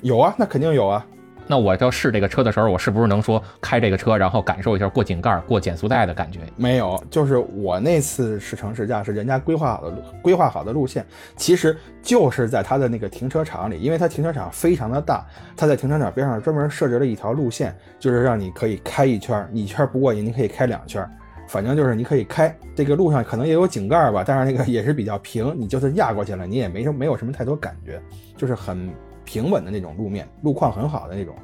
[0.02, 1.04] 有啊，那肯定有啊。
[1.48, 6.38] 那我要试这个车的时候，我是不是能说开这个车，然后感受一下过井盖、过减速带的感觉？
[6.56, 11.04] 没有，就是我那次试乘试驾是人家规划好的路，规划好的路线，
[11.36, 21.04] 其实就是在他的那个停车场里，因为他停车场非常的大，他在停车场边上专门设置了一条路线，就是让你可以开一圈，你一圈不过瘾，你可以开两圈。
[21.46, 28.00] 反正就是你可以开，这个路上可能也有井盖吧，但是那个 也是比较平，你就是压过去了，你也没什没有什么太多感觉，
[28.36, 28.90] 就是很
[29.24, 31.34] 平稳的那种路面，路况很好的那种。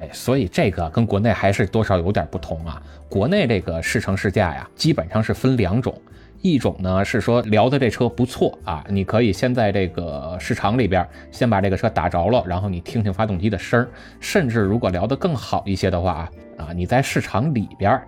[0.00, 2.80] 哎，所以这个跟国内还是多少有点不同啊。
[3.08, 5.94] 国内这个试乘试驾呀，基本上是分两种，
[6.40, 13.88] 一种呢是说聊的这车不错啊，你可以先在这个市场里边先把这个车打着了，然后你听听发动机的声儿，
[14.20, 18.00] 甚至如果聊得更好一些的话啊，啊你在市场里边。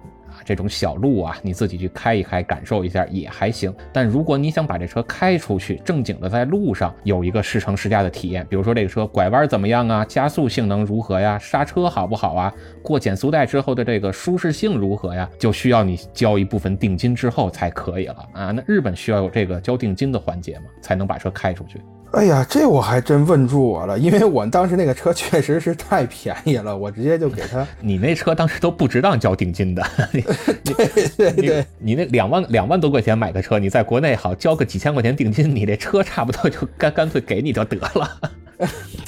[0.45, 3.75] 这种小路啊，你自己去开一开，感受一下也还行。
[3.93, 12.53] 但如果你想把这车开出去，正经的在路上有一个试乘试驾的体验，比如说这个车拐弯怎么样啊，加速性能如何呀，刹车好不好啊，
[12.83, 18.51] 过减速带之后的这个舒适性如何呀，就需要你交一部分定金之后才可以了啊。
[18.51, 20.65] 那日本需要有这个交定金的环节吗？
[20.81, 21.81] 才能把车开出去？
[22.13, 27.67] 哎呀，这我还真问住我了，因为我当时那个车 确实是太便宜了，我直接就给他。
[27.81, 38.21] 你那车当时都不值当交定金的， 对对对，你那两万两万多块钱买个车，你在国内好交个几千块钱定金，你这车差不多就干干脆给你就得了。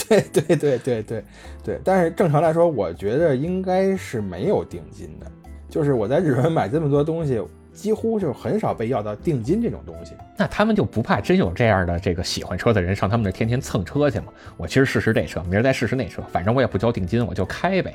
[0.09, 1.25] 对对对对对
[1.63, 5.27] 对，但是正常来说，我觉得应该是没有定金的，
[5.69, 7.39] 就是我在日本买这么多东西。
[7.75, 14.27] 几乎就很少被要到定金这种东西，那他们就不怕真有这样的这个喜欢车的人上他们那天天蹭车去吗？
[14.57, 17.95] 我其实试试这车，明儿再试试那车，反正我也不交定金，我就开呗。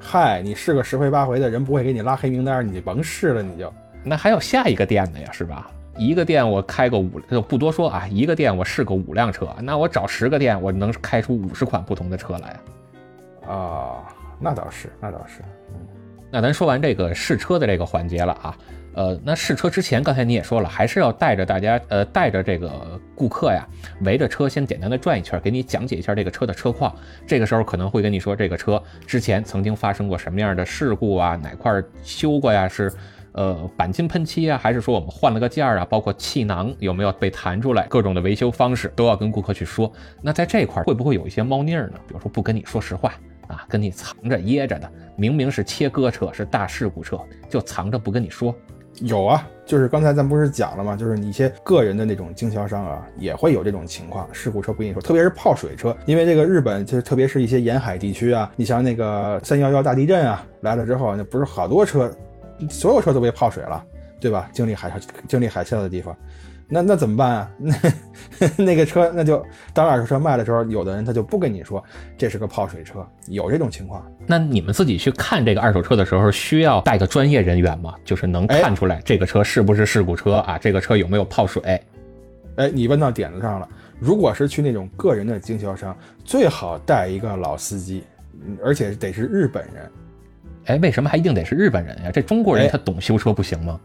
[0.00, 3.72] 嗨，你试个十回八回的人不会给你拉黑名单，你就甭试了，你就。
[4.02, 5.70] 那还有下一个店的呀，是吧？
[5.96, 8.06] 一个店我开个五，就不多说啊。
[8.08, 12.56] 一个店我试个五辆车，那我找十个店，我能开出五十款不同的车来
[13.44, 13.52] 啊。
[13.52, 15.40] 啊，那倒是，那倒是。
[15.70, 15.86] 嗯，
[16.30, 18.56] 那咱说完这个试车的这个环节了啊。
[18.98, 23.64] 呃，那试车之前，刚才你也说了，还是要带着大家，呃，带着这个顾客呀，
[24.00, 26.92] 围着车先简单的转一圈，给你讲解一下这个车的车况。
[27.24, 32.66] 这个时候可能会跟你说，这个车之前曾经发生过什么样的事故啊，哪块修过呀？
[32.66, 32.92] 是
[33.30, 35.84] 呃钣金喷漆啊，还是说我们换了个件儿啊？
[35.84, 37.86] 包括气囊有没有被弹出来？
[37.86, 39.92] 各种的维修方式都要跟顾客去说。
[40.20, 42.00] 那在这块会不会有一些猫腻儿呢？
[42.08, 43.14] 比如说不跟你说实话
[43.46, 47.16] 啊，跟你藏着掖着的，明明是切割车，是大事故车，
[47.48, 48.52] 就藏着不跟你说。
[49.02, 50.96] 有啊，就是刚才咱不是讲了吗？
[50.96, 54.28] 就是你一些个人的那种经销商啊，也会有这种情况。
[54.32, 62.10] 事故车不跟你说，特别是泡水车，因为这个日本就是特别是一些沿海地区啊，你像那个三幺幺大地震啊来了之后，那不是好多车，
[62.68, 63.84] 所有车都被泡水了，
[64.18, 64.48] 对吧？
[64.52, 66.16] 经历海上、经历海啸的地方。
[66.70, 67.50] 那那怎么办啊？
[67.58, 67.74] 那
[68.62, 71.82] 那个车那就当二手车卖的时候，有的人他就不跟你说
[72.18, 74.04] 这是个泡水车，有这种情况。
[74.26, 77.94] 那你们自己去看这个二手车的时候，需要带个专业人员吗？
[78.04, 80.58] 就是能看出来这个车是不是事故车啊？
[80.58, 81.62] 这个车有没有泡水？
[82.56, 83.66] 哎，你问到点子上了。
[83.98, 88.04] 如果是去那种个人的经销商，最好带一个老司机，
[88.62, 89.90] 而且得是日本人。
[90.66, 92.10] 哎，为什么还一定得是日本人呀？
[92.12, 93.80] 这中国人他懂修车不行吗？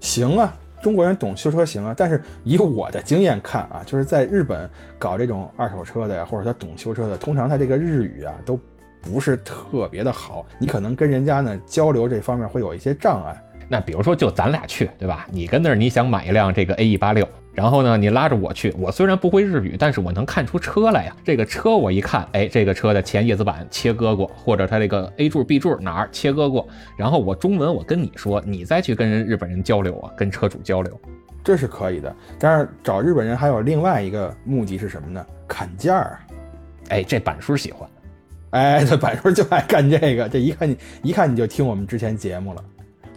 [0.00, 0.54] 行啊。
[0.80, 8.58] 中国人懂修车行啊，但是以我的经验看啊，就是在日本搞这种二手车的呀，或者他懂修车的，通常他这个日语啊都
[9.00, 13.40] 不是特别的好，你可能跟人家呢交流这方面会有一些障碍。
[13.68, 15.26] 那比如说就咱俩去，对吧？
[15.30, 17.28] 你跟那儿你想买一辆这个 A E 八六。
[17.58, 21.16] 然后呢，你拉着我去，我虽然不会日语，但是我能看出车来呀。
[21.24, 26.68] 这个车我一看，哎，这个车的前叶子板切割过，或者它这个 A 柱、B 柱哪儿切割过。
[26.96, 31.00] 然后我中文我跟你说，你再去跟人日本人交流啊，跟车主交流，
[31.42, 32.14] 这是可以的。
[32.38, 35.26] 但是找日本人还有另外一个目的是什么呢？
[35.48, 36.20] 砍价儿。
[36.90, 37.90] 哎，这板叔喜欢。
[38.50, 40.28] 哎，这板叔就爱干这个。
[40.28, 42.62] 这一看你一看你就听我们之前节目了。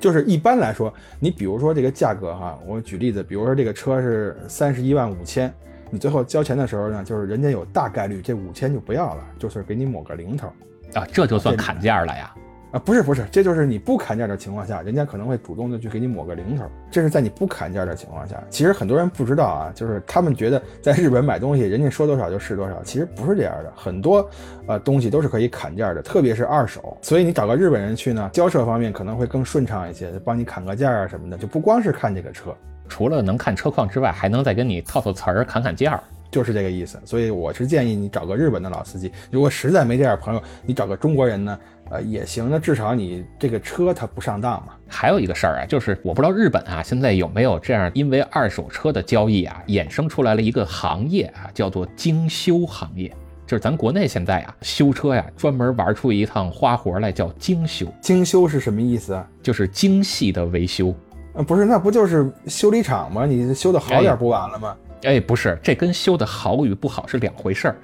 [0.01, 5.53] 就是一般来说，你比如说这个价格哈，我举例子，比如说这个车是三十一万五千，
[5.91, 10.47] 你最后交钱的时候呢，就是人家有大概率这五千就不要了，就是给你抹个零头
[10.95, 12.33] 啊，这就算砍价了呀。
[12.71, 16.63] 啊，不是不是，这就是你不砍价的情况下，人家可能会主动的去给你抹个零头。
[16.89, 18.41] 这是在你不砍价的情况下。
[18.49, 23.73] 其实很多人不知道啊，就是他们觉得在日本买东西，人家说多少就是多少，其实不是这样的。
[23.75, 24.25] 很多
[24.67, 26.97] 呃东西都是可以砍价的，特别是二手。
[27.01, 31.37] 所以你找个日本人去呢，交涉方面可能会更顺畅一些，帮你砍个价啊什么的。
[31.37, 32.55] 就不光是看这个车，
[32.87, 36.01] 除了能看车况之外，还能再跟你套套词儿、砍砍价，
[36.31, 36.99] 就是这个意思。
[37.05, 39.11] 所以我是建议你找个日本的老司机。
[39.29, 41.59] 如果实在没这样朋友，你找个中国人呢？
[41.91, 44.73] 呃，也行，那至少你这个车它不上当嘛。
[44.87, 53.13] 还有一个事儿啊，就是我不知道日本啊现在有没有这样，因为二手车的交易啊，衍生出来了一个行业啊，叫做精修行业。
[53.45, 57.85] 就是咱国内现在啊，修车呀，专门玩出一趟花活来，叫精修。
[57.99, 59.27] 精修是什么意思啊？
[59.43, 60.95] 就是精细的维修。
[61.33, 63.25] 呃，不是，那不就是修理厂吗？
[63.25, 64.73] 你修的好点不完了吗？
[65.03, 67.75] 哎，不是，这跟修的好与不好是两回事儿。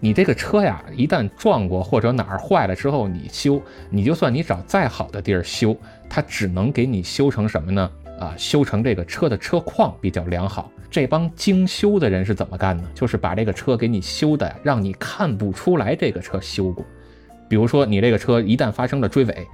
[0.00, 3.60] 你这个车呀，一旦撞过或者哪儿坏了之后，你修，
[3.90, 5.76] 你就算你找再好的地儿修，
[6.08, 7.90] 它只能给你修成什么呢？
[8.20, 10.70] 啊，修成这个车的车况比较良好。
[10.90, 12.84] 这帮精修的人是怎么干呢？
[12.94, 16.84] 就是把这个车给你修的，让你看不出来这个车修过。
[17.48, 19.46] 比如说，你这个车一旦发生了追尾，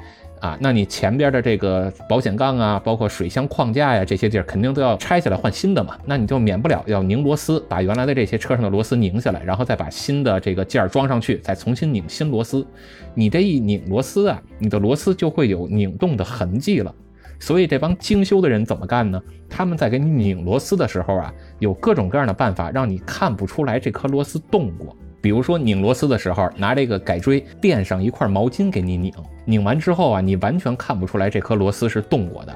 [0.45, 5.97] 啊，那你前边的这个保险杠啊，包括水箱框架呀，这些地儿肯定都要拆下来换新的嘛。
[6.05, 12.67] 那你就免不了要拧螺丝，把原来的这些车上的螺丝拧下来，然后再把新的这个件儿装上去，再重新拧新螺丝。
[13.15, 16.95] 你这一拧螺丝啊，你的螺丝就会有拧动的痕迹了。
[17.41, 19.19] 所以这帮精修的人怎么干呢？
[19.49, 24.95] 他们在给你拧螺丝的时候啊，有各种各样的办法，让你看不出来这颗螺丝动过。
[25.25, 29.11] 比如说拧螺丝的时候，拿这个改锥垫上一块毛巾给你拧，
[29.47, 32.53] 拧完之后啊，你完全看不出来这颗螺丝是动过的。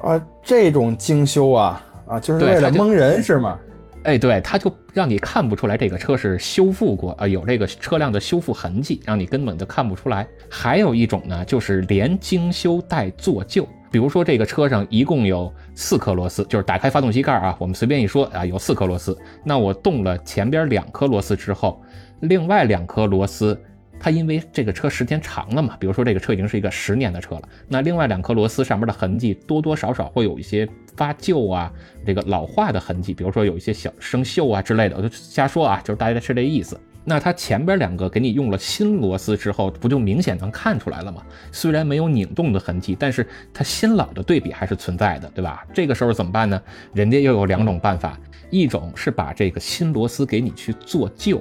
[0.00, 3.58] 啊，这种精修啊啊，就是为了蒙人是吗？
[4.04, 10.26] 哎，对，他就让你看不出来这个车是修复过啊，有这个车辆的修复痕迹，让你根本就看不出来。
[10.48, 13.68] 还有一种呢，就是连精修带做旧。
[13.92, 19.16] 比如说这个车上一共有四颗螺丝，就是打开发动机盖啊，我们随便一说啊，有四颗螺丝。
[19.44, 21.80] 那我动了前边两颗螺丝之后，
[22.20, 23.56] 另外两颗螺丝，
[24.00, 30.66] 它因为这个车时间长了嘛，比如说这个车已经是一个十年的车了，那另外两颗螺丝上面的痕迹多多少少会有一些
[30.96, 31.70] 发旧啊，
[32.06, 36.80] 这个老化的痕迹，比如说有一些小生锈啊之类的，我就瞎说啊，就是大概是这意思。
[37.04, 41.22] 那它前边两个给你用了新螺丝之后，不就明显能看出来了吗？
[41.50, 45.64] 虽然没有拧动的痕迹，但是它新老的对比还是存在的，对吧？
[45.74, 46.62] 这个时候怎么办呢？
[46.94, 48.18] 人家又有两种办法，
[48.50, 51.38] 一种是把这个新螺丝给你去做旧，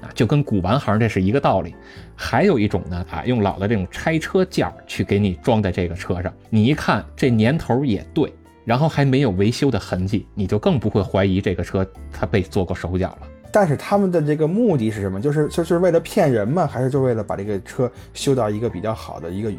[0.00, 1.74] 啊，就跟古玩行这是一个道理。
[2.16, 8.32] 还有一种呢，啊，用老的这种拆车件去给你装在这个车上，你一看这年头也对，
[8.64, 13.28] 然后还没有维修的痕迹，你就更不会怀疑这个车它被做过手脚了。
[13.54, 15.20] 但是他们的这个目的是什么？
[15.20, 16.66] 就是就是为了骗人吗？
[16.66, 19.52] 还是就为了把这个车修到一个比较好的一个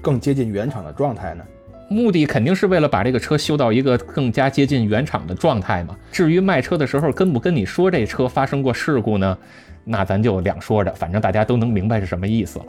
[0.00, 1.44] 更接近原厂的状态呢？
[1.90, 5.94] 目的肯定是为了把这个车修到一个更加接近原厂的状态嘛。
[6.10, 9.36] 至于卖车的时候跟不跟你说这车发生过事故呢？
[9.84, 12.64] 那咱就两说着，反正大家都能明白是什么意思了。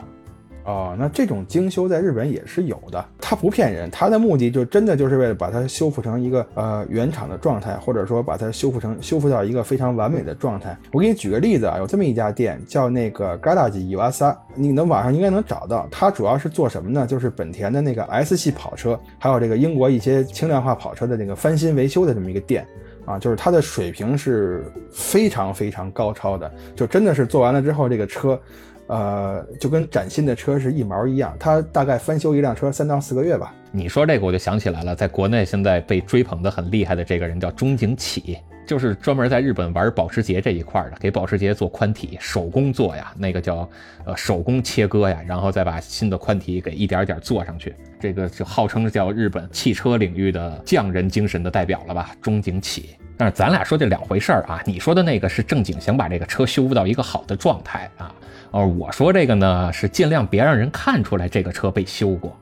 [0.64, 10.74] 哦，那这种精修在日本也是有的，它不骗人，它的目的就真的就是为了把它修复成一个呃原厂的状态，或者说把它修复成修复到一个非常完美的状态。
[10.90, 15.86] 我给你举个例子啊，有这么一家店叫那个 Garage 伊瓦萨，你能网上应该能找到。
[15.90, 17.06] 它主要是做什么呢？
[17.06, 22.66] 就是本田的那个 S 系跑车，还有这个英国一些轻量化跑车的那个翻新维修的这么一个店
[23.04, 28.40] 啊，就是它的水平是非常非常高超的，就真的是做完了之后这个车。
[28.86, 33.54] 呃，就跟崭新的车是一毛一样，它大概翻修一辆车三到四个月吧。
[33.70, 43.68] 你说这个我就想起来了，在国内现在被追捧的很厉害的这个人叫中景启，就是专门在日本玩保时捷这一块的，给保时捷做宽体，手工做呀，那个叫
[44.04, 52.90] 呃手工切割呀，然后再把新的宽体给一点点做上去，这个就号称叫日本汽车领域的匠人精神的代表了吧，中景启。
[53.16, 58.14] 但是咱俩说这两回事儿啊，你说的那个是正经想把这个车修复到一个好的状态啊。
[58.54, 62.38] 哦，我说这个呢是尽量别让人看出来这个车被修过。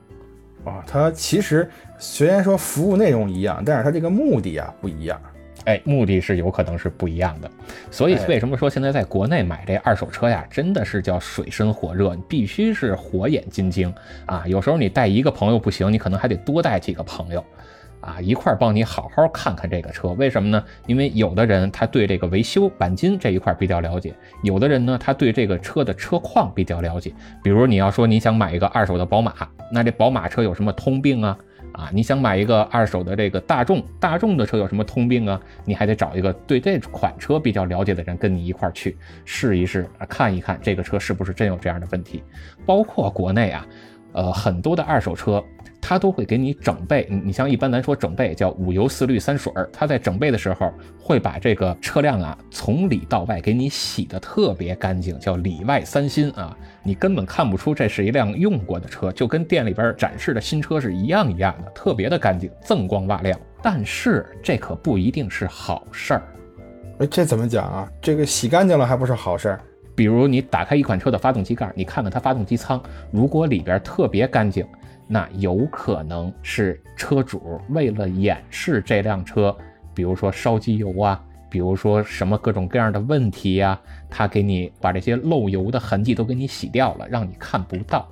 [0.63, 5.19] 啊，它其实虽然说服务内容一样，但是它这个目的啊不一样。
[5.65, 7.49] 哎，目的是有可能是不一样的。
[7.89, 13.91] 所以为什么说现在在国内买这二手车呀，真的是叫水深火热，你必须是火眼金睛
[14.27, 14.43] 啊。
[14.45, 17.43] 有时候你带一个朋友不行，你可能还得多带几个朋友。
[18.03, 20.61] 啊，一块儿帮你好好看看这个车，为什么呢？
[20.87, 27.13] 因为有的人他对这个维修钣金这一块比较了解，有的人呢他对这个车的车况比较了解。
[27.41, 29.33] 比如你要说你想买一个二手的宝马，
[29.71, 31.37] 那这宝马车有什么通病啊？
[31.71, 35.39] 啊，你想买一个二手的这个大众，大众的车有什么通病啊？
[35.63, 42.21] 你还得找一个对这款车比较了解的人跟你一块儿去试一试，看一看这个车是不是真有这样的问题。
[42.65, 43.65] 包括国内啊，
[44.11, 45.41] 呃，很多的二手车。
[45.85, 63.37] 它都会给你整备，你像一般咱说整备叫五油四滤三水儿，它在整备的时候会把这个车辆啊从里到外给你洗的特别干净，叫里外三新啊，你根本看不出这是一辆用过的车，就跟店里边展示的新车是一样一样的，特别的干净，锃光瓦亮。
[63.61, 66.23] 但是这可不一定是好事儿，
[66.99, 67.91] 哎，这怎么讲啊？
[68.01, 69.59] 这个洗干净了还不是好事儿？
[69.95, 72.81] 比如你打开一款车的发动机盖，你看看它发动机舱，
[73.11, 74.65] 如果里边特别干净。
[75.07, 79.55] 那有可能是车主为了掩饰这辆车，
[79.93, 83.79] 比如说烧机油啊，比如说什么各种各样的问题呀，
[84.09, 88.07] 他给你把这些漏油的痕迹都给你洗掉了，让你看不到。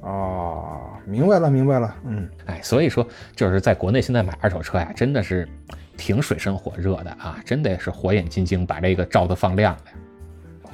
[0.00, 1.94] 哦，明白了，明白了。
[2.04, 5.46] 嗯，哎，所以说就是在国内现在买二手车呀，真的是
[5.96, 9.90] 挺水深火热的啊，真得是火眼金睛把这个照得放亮的。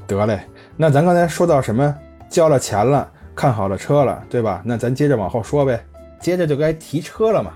[0.07, 0.41] 得嘞，
[0.77, 1.95] 那咱刚才说到什么？
[2.29, 4.62] 交了钱了，看好了车了，对吧？
[4.64, 5.85] 那咱接着往后说呗。
[6.20, 7.53] 接着就该提车了嘛。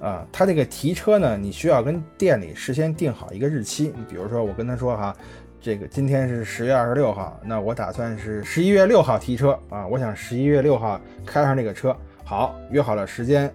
[0.00, 3.92] 啊，他这个提车呢，你需要跟店里事先定好一个日期。
[3.96, 5.16] 你比如说，我跟他说哈，
[5.60, 9.84] 这个今天是十月二十六号，那我打算是十一月六号提车啊。
[9.86, 13.52] 我想十一月六号开上这个车，好，约好了时间，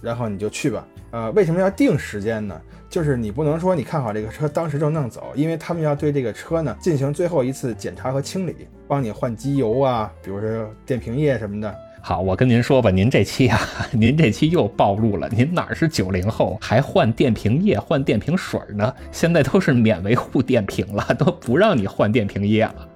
[0.00, 0.86] 然后你就去吧。
[1.10, 2.58] 呃，为什么要定时间呢？
[2.88, 8.54] 就是你不能说你看好这个车当时就弄走，因为他们要对这个车呢进行最后一次检查和清理，
[8.86, 11.74] 帮你换机油啊，比如说电瓶液什么的。
[12.00, 13.58] 好，我跟您说吧，您这期啊，
[13.90, 18.94] 您这期又暴露了，您哪是九零后，还换电瓶液、换电瓶水呢？
[19.10, 22.88] 现在都是免维护电瓶了，都不让你换电瓶液了。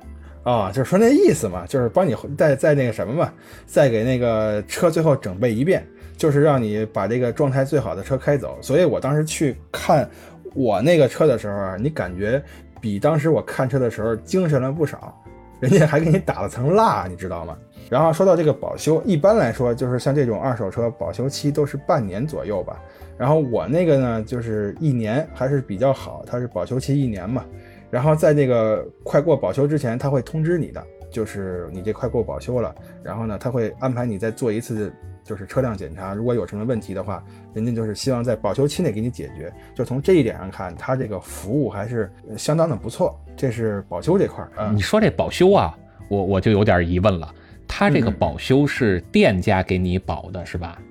[0.44, 3.32] 啊，就是说那意思嘛，就是帮你再再那个什么嘛，
[3.66, 5.84] 再给那个车最后整备一遍，
[6.20, 8.58] 就是让你把这个状态最好的车开走。
[8.60, 10.06] 所以我当时去看
[10.54, 12.42] 我那个车的时候啊，你感觉
[12.78, 15.18] 比当时我看车的时候精神了不少，
[15.60, 17.56] 人家还给你打了层蜡，你知道吗？
[17.88, 22.78] 然后说到这个保修，一般来说就是像这种二手车保修期都是半年左右吧。
[23.16, 27.46] 然后我那个呢就是一年还是比较好，它是保修期一年嘛。
[27.90, 32.74] 然后在这个快过保修之前，他会通知你的，就是你这快过保修了。
[33.02, 34.92] 然后呢，他会安排你再做一次
[35.30, 37.22] 就是车辆检查，如果有什么问题的话，
[37.54, 39.52] 人家就是希望在保修期内给你解决。
[39.76, 43.16] 就从这一点上看，他这个服务还是相当的不错。
[43.36, 44.72] 这是保修这块儿。
[44.72, 45.78] 你说这保修啊，
[46.08, 47.32] 我我就有点疑问了。
[47.68, 50.82] 他这个保修是店家给你保的，是吧？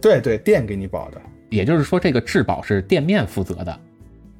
[0.00, 3.80] 对对，店给你保的，也就是说这个质保是店面负责的。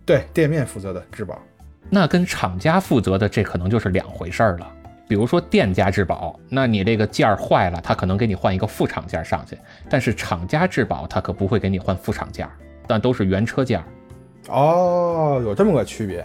[0.05, 1.41] 对，店面负责的质保，
[1.89, 4.69] 那跟厂家负责的这可能就是两回事儿了。
[5.09, 9.57] 比如说店家质保，那你这个件儿坏了，他可能给你换一个副厂件上去；
[9.89, 12.47] 但是厂家质保，他可不会给你换副厂件，
[12.87, 13.83] 但都是原车件。
[14.49, 16.21] 哦，有这么个区别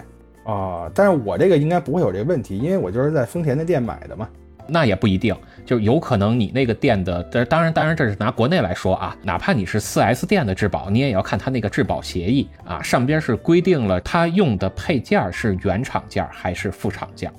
[0.46, 0.92] 啊！
[0.94, 4.28] 但是我这个应该不会有这个问题，因为我就是在丰田的店买的嘛。
[4.66, 17.30] 那也不一定，就有可能你那个店的，当然当然这是拿国内来说啊，哪怕你是 4S 店的质保，你也要看他那个质保协议啊，上边是规定了他用的配件是原厂件还是副厂件，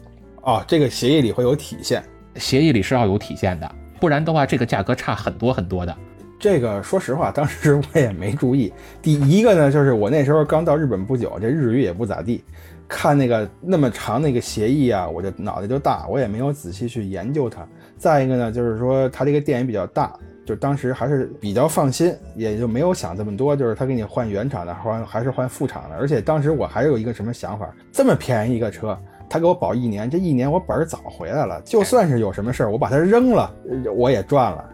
[0.44, 2.02] 哦，这个协议里会有体现，
[2.36, 5.96] 协议里是要有体现的，不然的话这个价格差很多很多的。
[6.38, 8.70] 这个说实话，当时我也没注意。
[9.00, 12.44] 第一个呢，就是我那时候刚到日本不久，这日语也不咋地。
[12.86, 17.66] 看那个那么长那个协议啊，我就脑袋就大，我也没有仔细去研究它。
[17.96, 20.12] 再一个呢，就是说他这个店也比较大，
[20.44, 25.96] 就当时还是比较放心，也就没有想这么多，就是他给你换原厂的，换还是换副厂的。
[25.96, 28.98] 而且当时我还有一个什么想法，这么便宜一个车，
[29.28, 33.52] 他给我保一年，这一年我本儿早回来了，就算是有什么事儿，我把它扔了，
[33.94, 34.64] 我也赚了。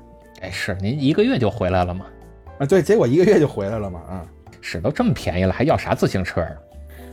[0.42, 2.06] 哎，是您一个月就回来了吗？
[2.58, 4.02] 啊，对，结果一个月就回来了嘛。
[4.10, 4.20] 嗯，
[4.60, 6.52] 是都这么便宜了，还要啥自行车啊？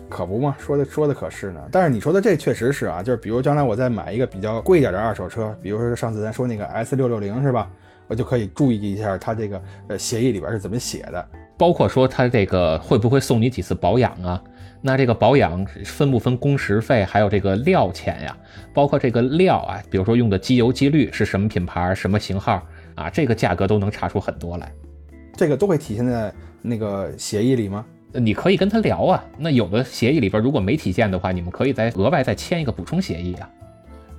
[0.09, 1.61] 可不嘛，说的说的可是呢。
[1.71, 7.69] 但是你说的这确实是啊，就是比如将来我再买一个比较贵一点的二手车，比如说上次咱说那个 S 六六零是吧？
[8.07, 11.27] 我就可以注意一下它这个呃协议里边是怎么写的，
[11.57, 14.41] 包括说它这个会不会送你几次保养啊？
[14.81, 18.37] 那这个保养分不分工时费，还有这个料钱呀？
[18.73, 22.61] 包括这个料啊，比如说用的机油机滤是什么品牌、什么型号
[22.95, 23.09] 啊？
[23.09, 24.71] 这个价格都能查出很多来，
[25.35, 27.85] 这个都会体现在那个协议里吗？
[28.13, 33.49] 你可以跟他聊啊，那有的协议里边如果没体现的话，你们可以再额外再签一个补充协议啊。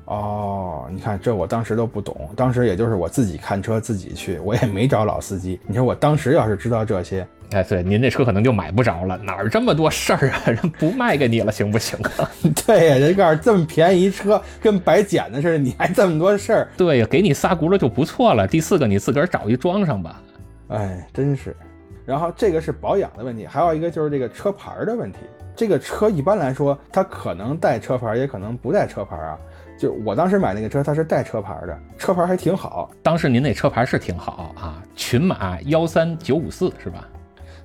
[0.04, 5.60] 哦，你看这我当时都不懂，当时也就是我自己看车自己去，我也没找老司机。
[5.66, 10.42] 你说我当时要是知道这些，哎，对，您这车可能就买不着了，哪儿这么多事儿啊？
[10.46, 12.30] 人不卖给你了，行不行啊？
[12.66, 16.68] 对呀，人告诉这么便宜一车，跟白捡的似的，你还这么多事儿？
[16.76, 20.22] 对呀，给你仨轱辘就不错了，第四个你自个儿找一装上吧。
[20.68, 21.56] 哎，真是。
[22.04, 25.18] 然后这个是保养的问题，还有一个就是这个车牌的问题。
[25.56, 29.38] 这个车一般来说，它可能带车牌，也可能不带车牌啊。
[29.78, 32.90] 就我当时买那个车，它是带车牌的，车牌还挺好。
[33.02, 37.08] 当时您那车牌是挺好啊，群马幺三九五四是吧？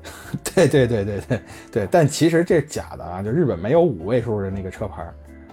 [0.56, 1.40] 对对对对对
[1.72, 1.88] 对。
[1.90, 5.06] 但其实这是假的啊，就日本没有五位数的那个车牌。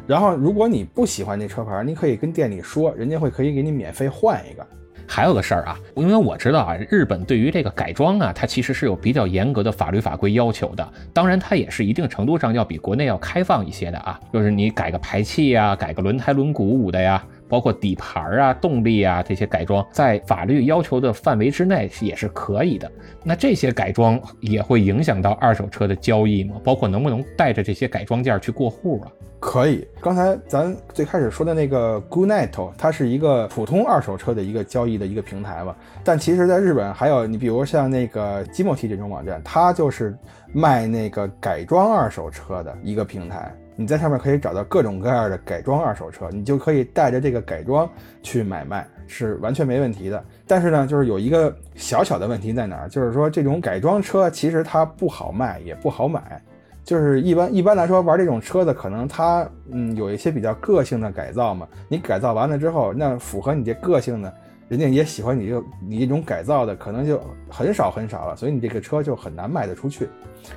[0.07, 4.67] 然后如果你不喜欢那车牌，你可以跟店里说，人家会可以给你免费换一个。
[5.07, 10.89] 还有个事儿啊，因为我知道啊，日本对于这个改装啊，它其实是有比较严格的法律法规要求的。
[11.13, 14.21] 当然，它也是一定程度上要比国内要开放一些的啊。
[14.33, 22.91] 就是你改个排气呀，改个轮胎轮毂捂的呀，包括底盘啊、动力啊这些改装，在法律要求的范围之内也是可以的。
[23.25, 26.57] 那这些改装也会影响到二手车的交易吗？
[26.65, 29.13] 包括能不能带着这些改装件去过户啊？
[29.41, 35.75] 可以，刚才咱最开始说的那个 Goodnight，它是一个普通二手车的一个交易的一个平台嘛。
[36.05, 40.15] 但其实，在日本还有你，比如像那个 Gimote 这种网站，它就是
[40.53, 43.51] 卖那个改装二手车的一个平台。
[43.81, 47.89] 你在上面可以找到各种各样的改装二手车，你就可以带着这个改装
[48.23, 50.23] 去买卖，是完全没问题的。
[50.47, 56.43] 但是呢，就是有一个小小的问题在哪儿，就是说这种改装车其实它不好卖，也不好买。
[56.85, 61.67] 就是一般一般来说玩这种车的，可能它嗯有一些比较个性的改造嘛。
[61.89, 64.31] 你改造完了之后，那符合你这个性的，
[64.69, 67.19] 人家也喜欢你这你这种改造的，可能就
[67.49, 68.37] 很少很少了。
[68.37, 70.07] 所以你这个车就很难卖得出去。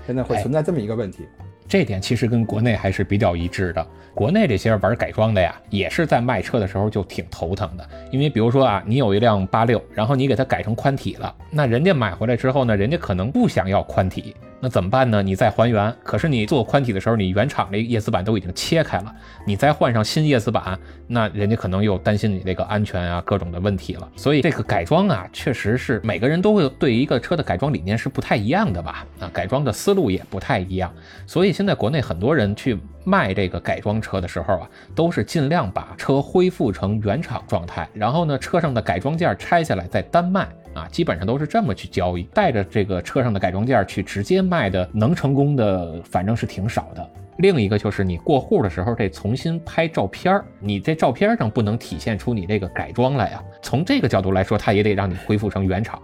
[0.06, 1.26] 现在会存在这么一个问题。
[1.68, 3.86] 这点其实跟国内还是比较一致的。
[4.14, 7.89] 国内这些玩改装的呀，也是在卖车的时候就挺头疼的。
[8.11, 14.36] 因为比如说啊，你有一辆八六，然后你给它改成宽体了，那人家买回来之后呢，人家可能不想要宽体。
[14.64, 15.22] 那怎么办呢？
[15.22, 19.14] 你再还原，可是你做宽体的时候，你原厂的叶子板都已经切开了，
[19.45, 24.09] 你再换上新叶子板，那人家可能又担心你这个安全啊各种的问题了。
[24.16, 29.05] 所以这个改装啊，确实是每个人都会对一个车的改装理念是不太一样的吧？
[29.20, 30.89] 啊，改装的思路也不太一样。
[31.28, 40.47] 所以现在国内很多人去卖这个改装车的时候啊，都是尽量把车恢复成原厂状态，然后呢，车上的改装件拆下来再单卖。
[40.74, 47.10] 啊，基本上都是这么去交易，带着这个车上的改装件去直接卖的，能成功的反正是挺少的。
[47.38, 53.44] 另一个就是你过户的时候得重新拍照片儿，你这照片上不能体现出你这个改装来呀。
[53.62, 56.02] 从这个角度来说，它也得让你恢复成原厂。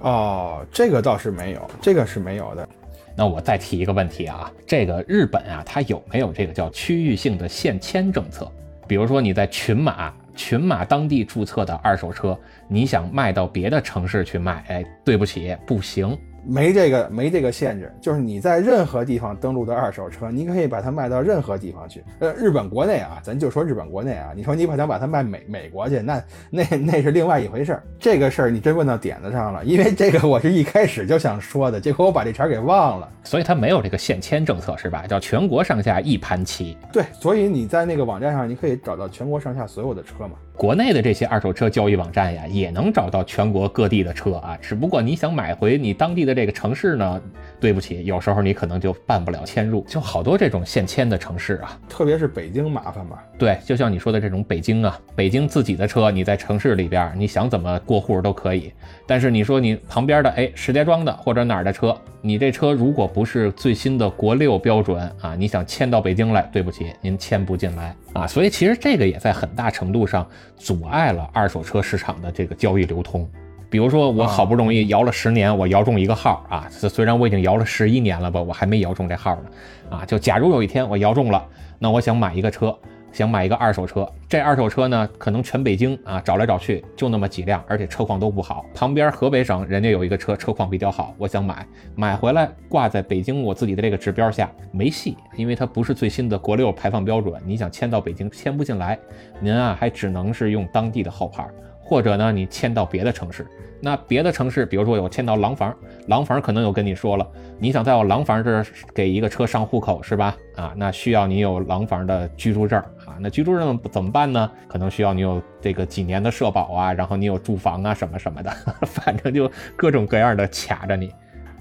[0.00, 2.68] 哦，这个倒是没有，这个是没有的。
[3.16, 8.50] 那我再提一个问题啊，这个日本啊，它有没有这个叫区域性的限迁政策？
[8.86, 10.12] 比如说你在群马。
[10.36, 16.16] 群马当地注册的二手车，你想卖到别的城市去卖，哎，对不起，不行。
[16.48, 22.04] 没这个没这个限制，就是你在任何地方登录的二手车，你可以把它卖到任何地方去。
[22.20, 27.82] 呃，日本国内啊，咱就说日本国内啊，你说你把想把它卖美美国去，那那那是另外一回事儿。
[27.98, 33.10] 这个事儿你真问到点子上了，因为这个我是一开始就想说的，结果我把这茬给忘了。
[33.24, 35.04] 所以它没有这个限迁政策是吧？
[35.06, 36.76] 叫全国上下一盘棋。
[36.92, 40.36] 对，所以你在那个网站上，你可以找到全国上下所有的车嘛。
[40.56, 47.20] 国内的这些二手车交易网站呀，也能找到全国各地的车啊，只不过你想买回你当地的这个城市呢，
[47.60, 53.22] 对不起，有时候你可能就办不了迁入，就好多这种限迁的城市啊，特别是北京麻烦吧。
[53.38, 58.72] 对，就像你说的这种北京啊，北京自己的车，你在城市里边，你想怎么过户都可以，
[59.06, 61.94] 但是你说你旁边的哎石家庄的或者哪儿的车，
[62.26, 70.26] 你这车如果不是最新的国六标准啊，你想迁到北京来，对不起，您迁不进来啊，所以其实这个也在很大程度上。
[70.56, 73.28] 阻碍了二手车市场的这个交易流通。
[73.70, 79.42] 比如说，我好不容易摇了十年，我摇中一个号啊，虽然我已经摇了十一年了吧，我还没摇中这号呢。
[79.90, 81.46] 啊，就假如有一天我摇中了，
[81.78, 82.76] 那我想买一个车。
[83.16, 88.66] 想买一个二手车，这二手车呢，可能全北京啊找来找去就那么几辆，而且车况都不好。
[88.74, 98.98] 旁边河北省人家有一个车，车况比较好，我想买，买回来挂在北京我自己的这个指标下没戏，因为它不是最新的国六排放标准，你想迁到北京迁不进来，
[99.40, 101.48] 您啊还只能是用当地的号牌。
[101.88, 103.46] 或者呢，你迁到别的城市，
[103.80, 105.72] 那别的城市，比如说有迁到廊坊，
[106.08, 107.24] 廊坊可能有跟你说了，
[107.60, 110.36] 你想在我廊坊这儿给一个车上户口是吧？
[110.56, 112.82] 啊，那需要你有廊坊的居住证
[113.20, 114.50] 那居住证怎么办呢？
[114.68, 118.50] 可能需要你有这个几年的社保啊，然后你有住房啊什么什么的，
[118.86, 121.12] 反正就各种各样的卡着你。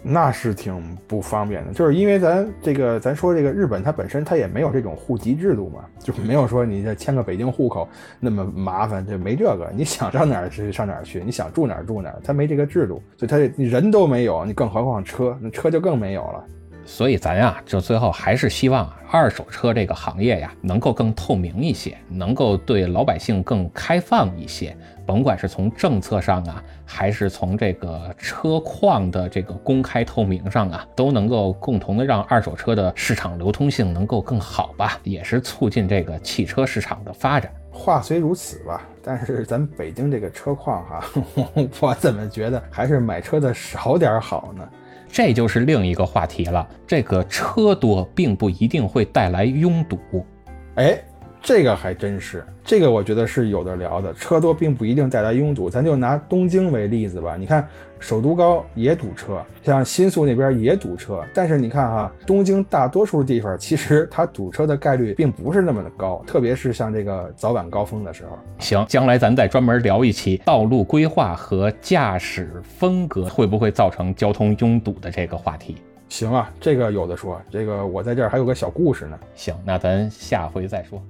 [0.08, 7.89] 那是挺不方便的，就是因为咱这个咱说这个日本，它本身它也没有这种户籍制度嘛，就没有说你这迁个北京户口
[8.20, 16.45] 那么麻烦，就没这个，你想上哪儿去上哪儿去，你想住哪儿住哪儿，它没这个制度，所以它人都没有，你更何况车，那车就更没有了。
[16.86, 24.75] 所以咱呀，就最后还是希望二手车这个行业呀，能够更透明一些，能够对老百姓更开放一些。
[25.05, 37.51] 甭管是从政策上啊，还是从这个车况的这个公开透明上啊，都能够共同的让二手车的市场流通性能够更好吧，也是促进这个汽车市场的发展。
[37.71, 41.05] 话虽如此吧，但是咱北京这个车况哈，
[41.81, 44.67] 我怎么觉得还是买车的少点好呢？
[45.08, 46.68] 这就是另一个话题了。
[46.86, 50.26] 这个车多并不一定会带来拥堵，
[50.76, 50.97] 哎。
[51.47, 54.12] 这个还真是，这个我觉得是有的聊的。
[54.16, 57.36] 车多并不一定带来拥堵，咱就拿东京为例子吧。
[57.38, 57.68] 你看，
[57.99, 61.23] 首都高也堵车，像新宿那边也堵车。
[61.33, 68.37] 但是你看哈，东京大多数地方其实它堵车的概率并不是那么的高，特别是像这个早晚高峰的时候。
[68.59, 75.77] 行，将来咱再专门聊一期道路规划和驾驶风格会不会造成交通拥堵的这个话题。
[76.07, 77.41] 行啊，这个有的说。
[77.49, 79.19] 这个我在这儿还有个小故事呢。
[79.33, 81.01] 行，那咱下回再说。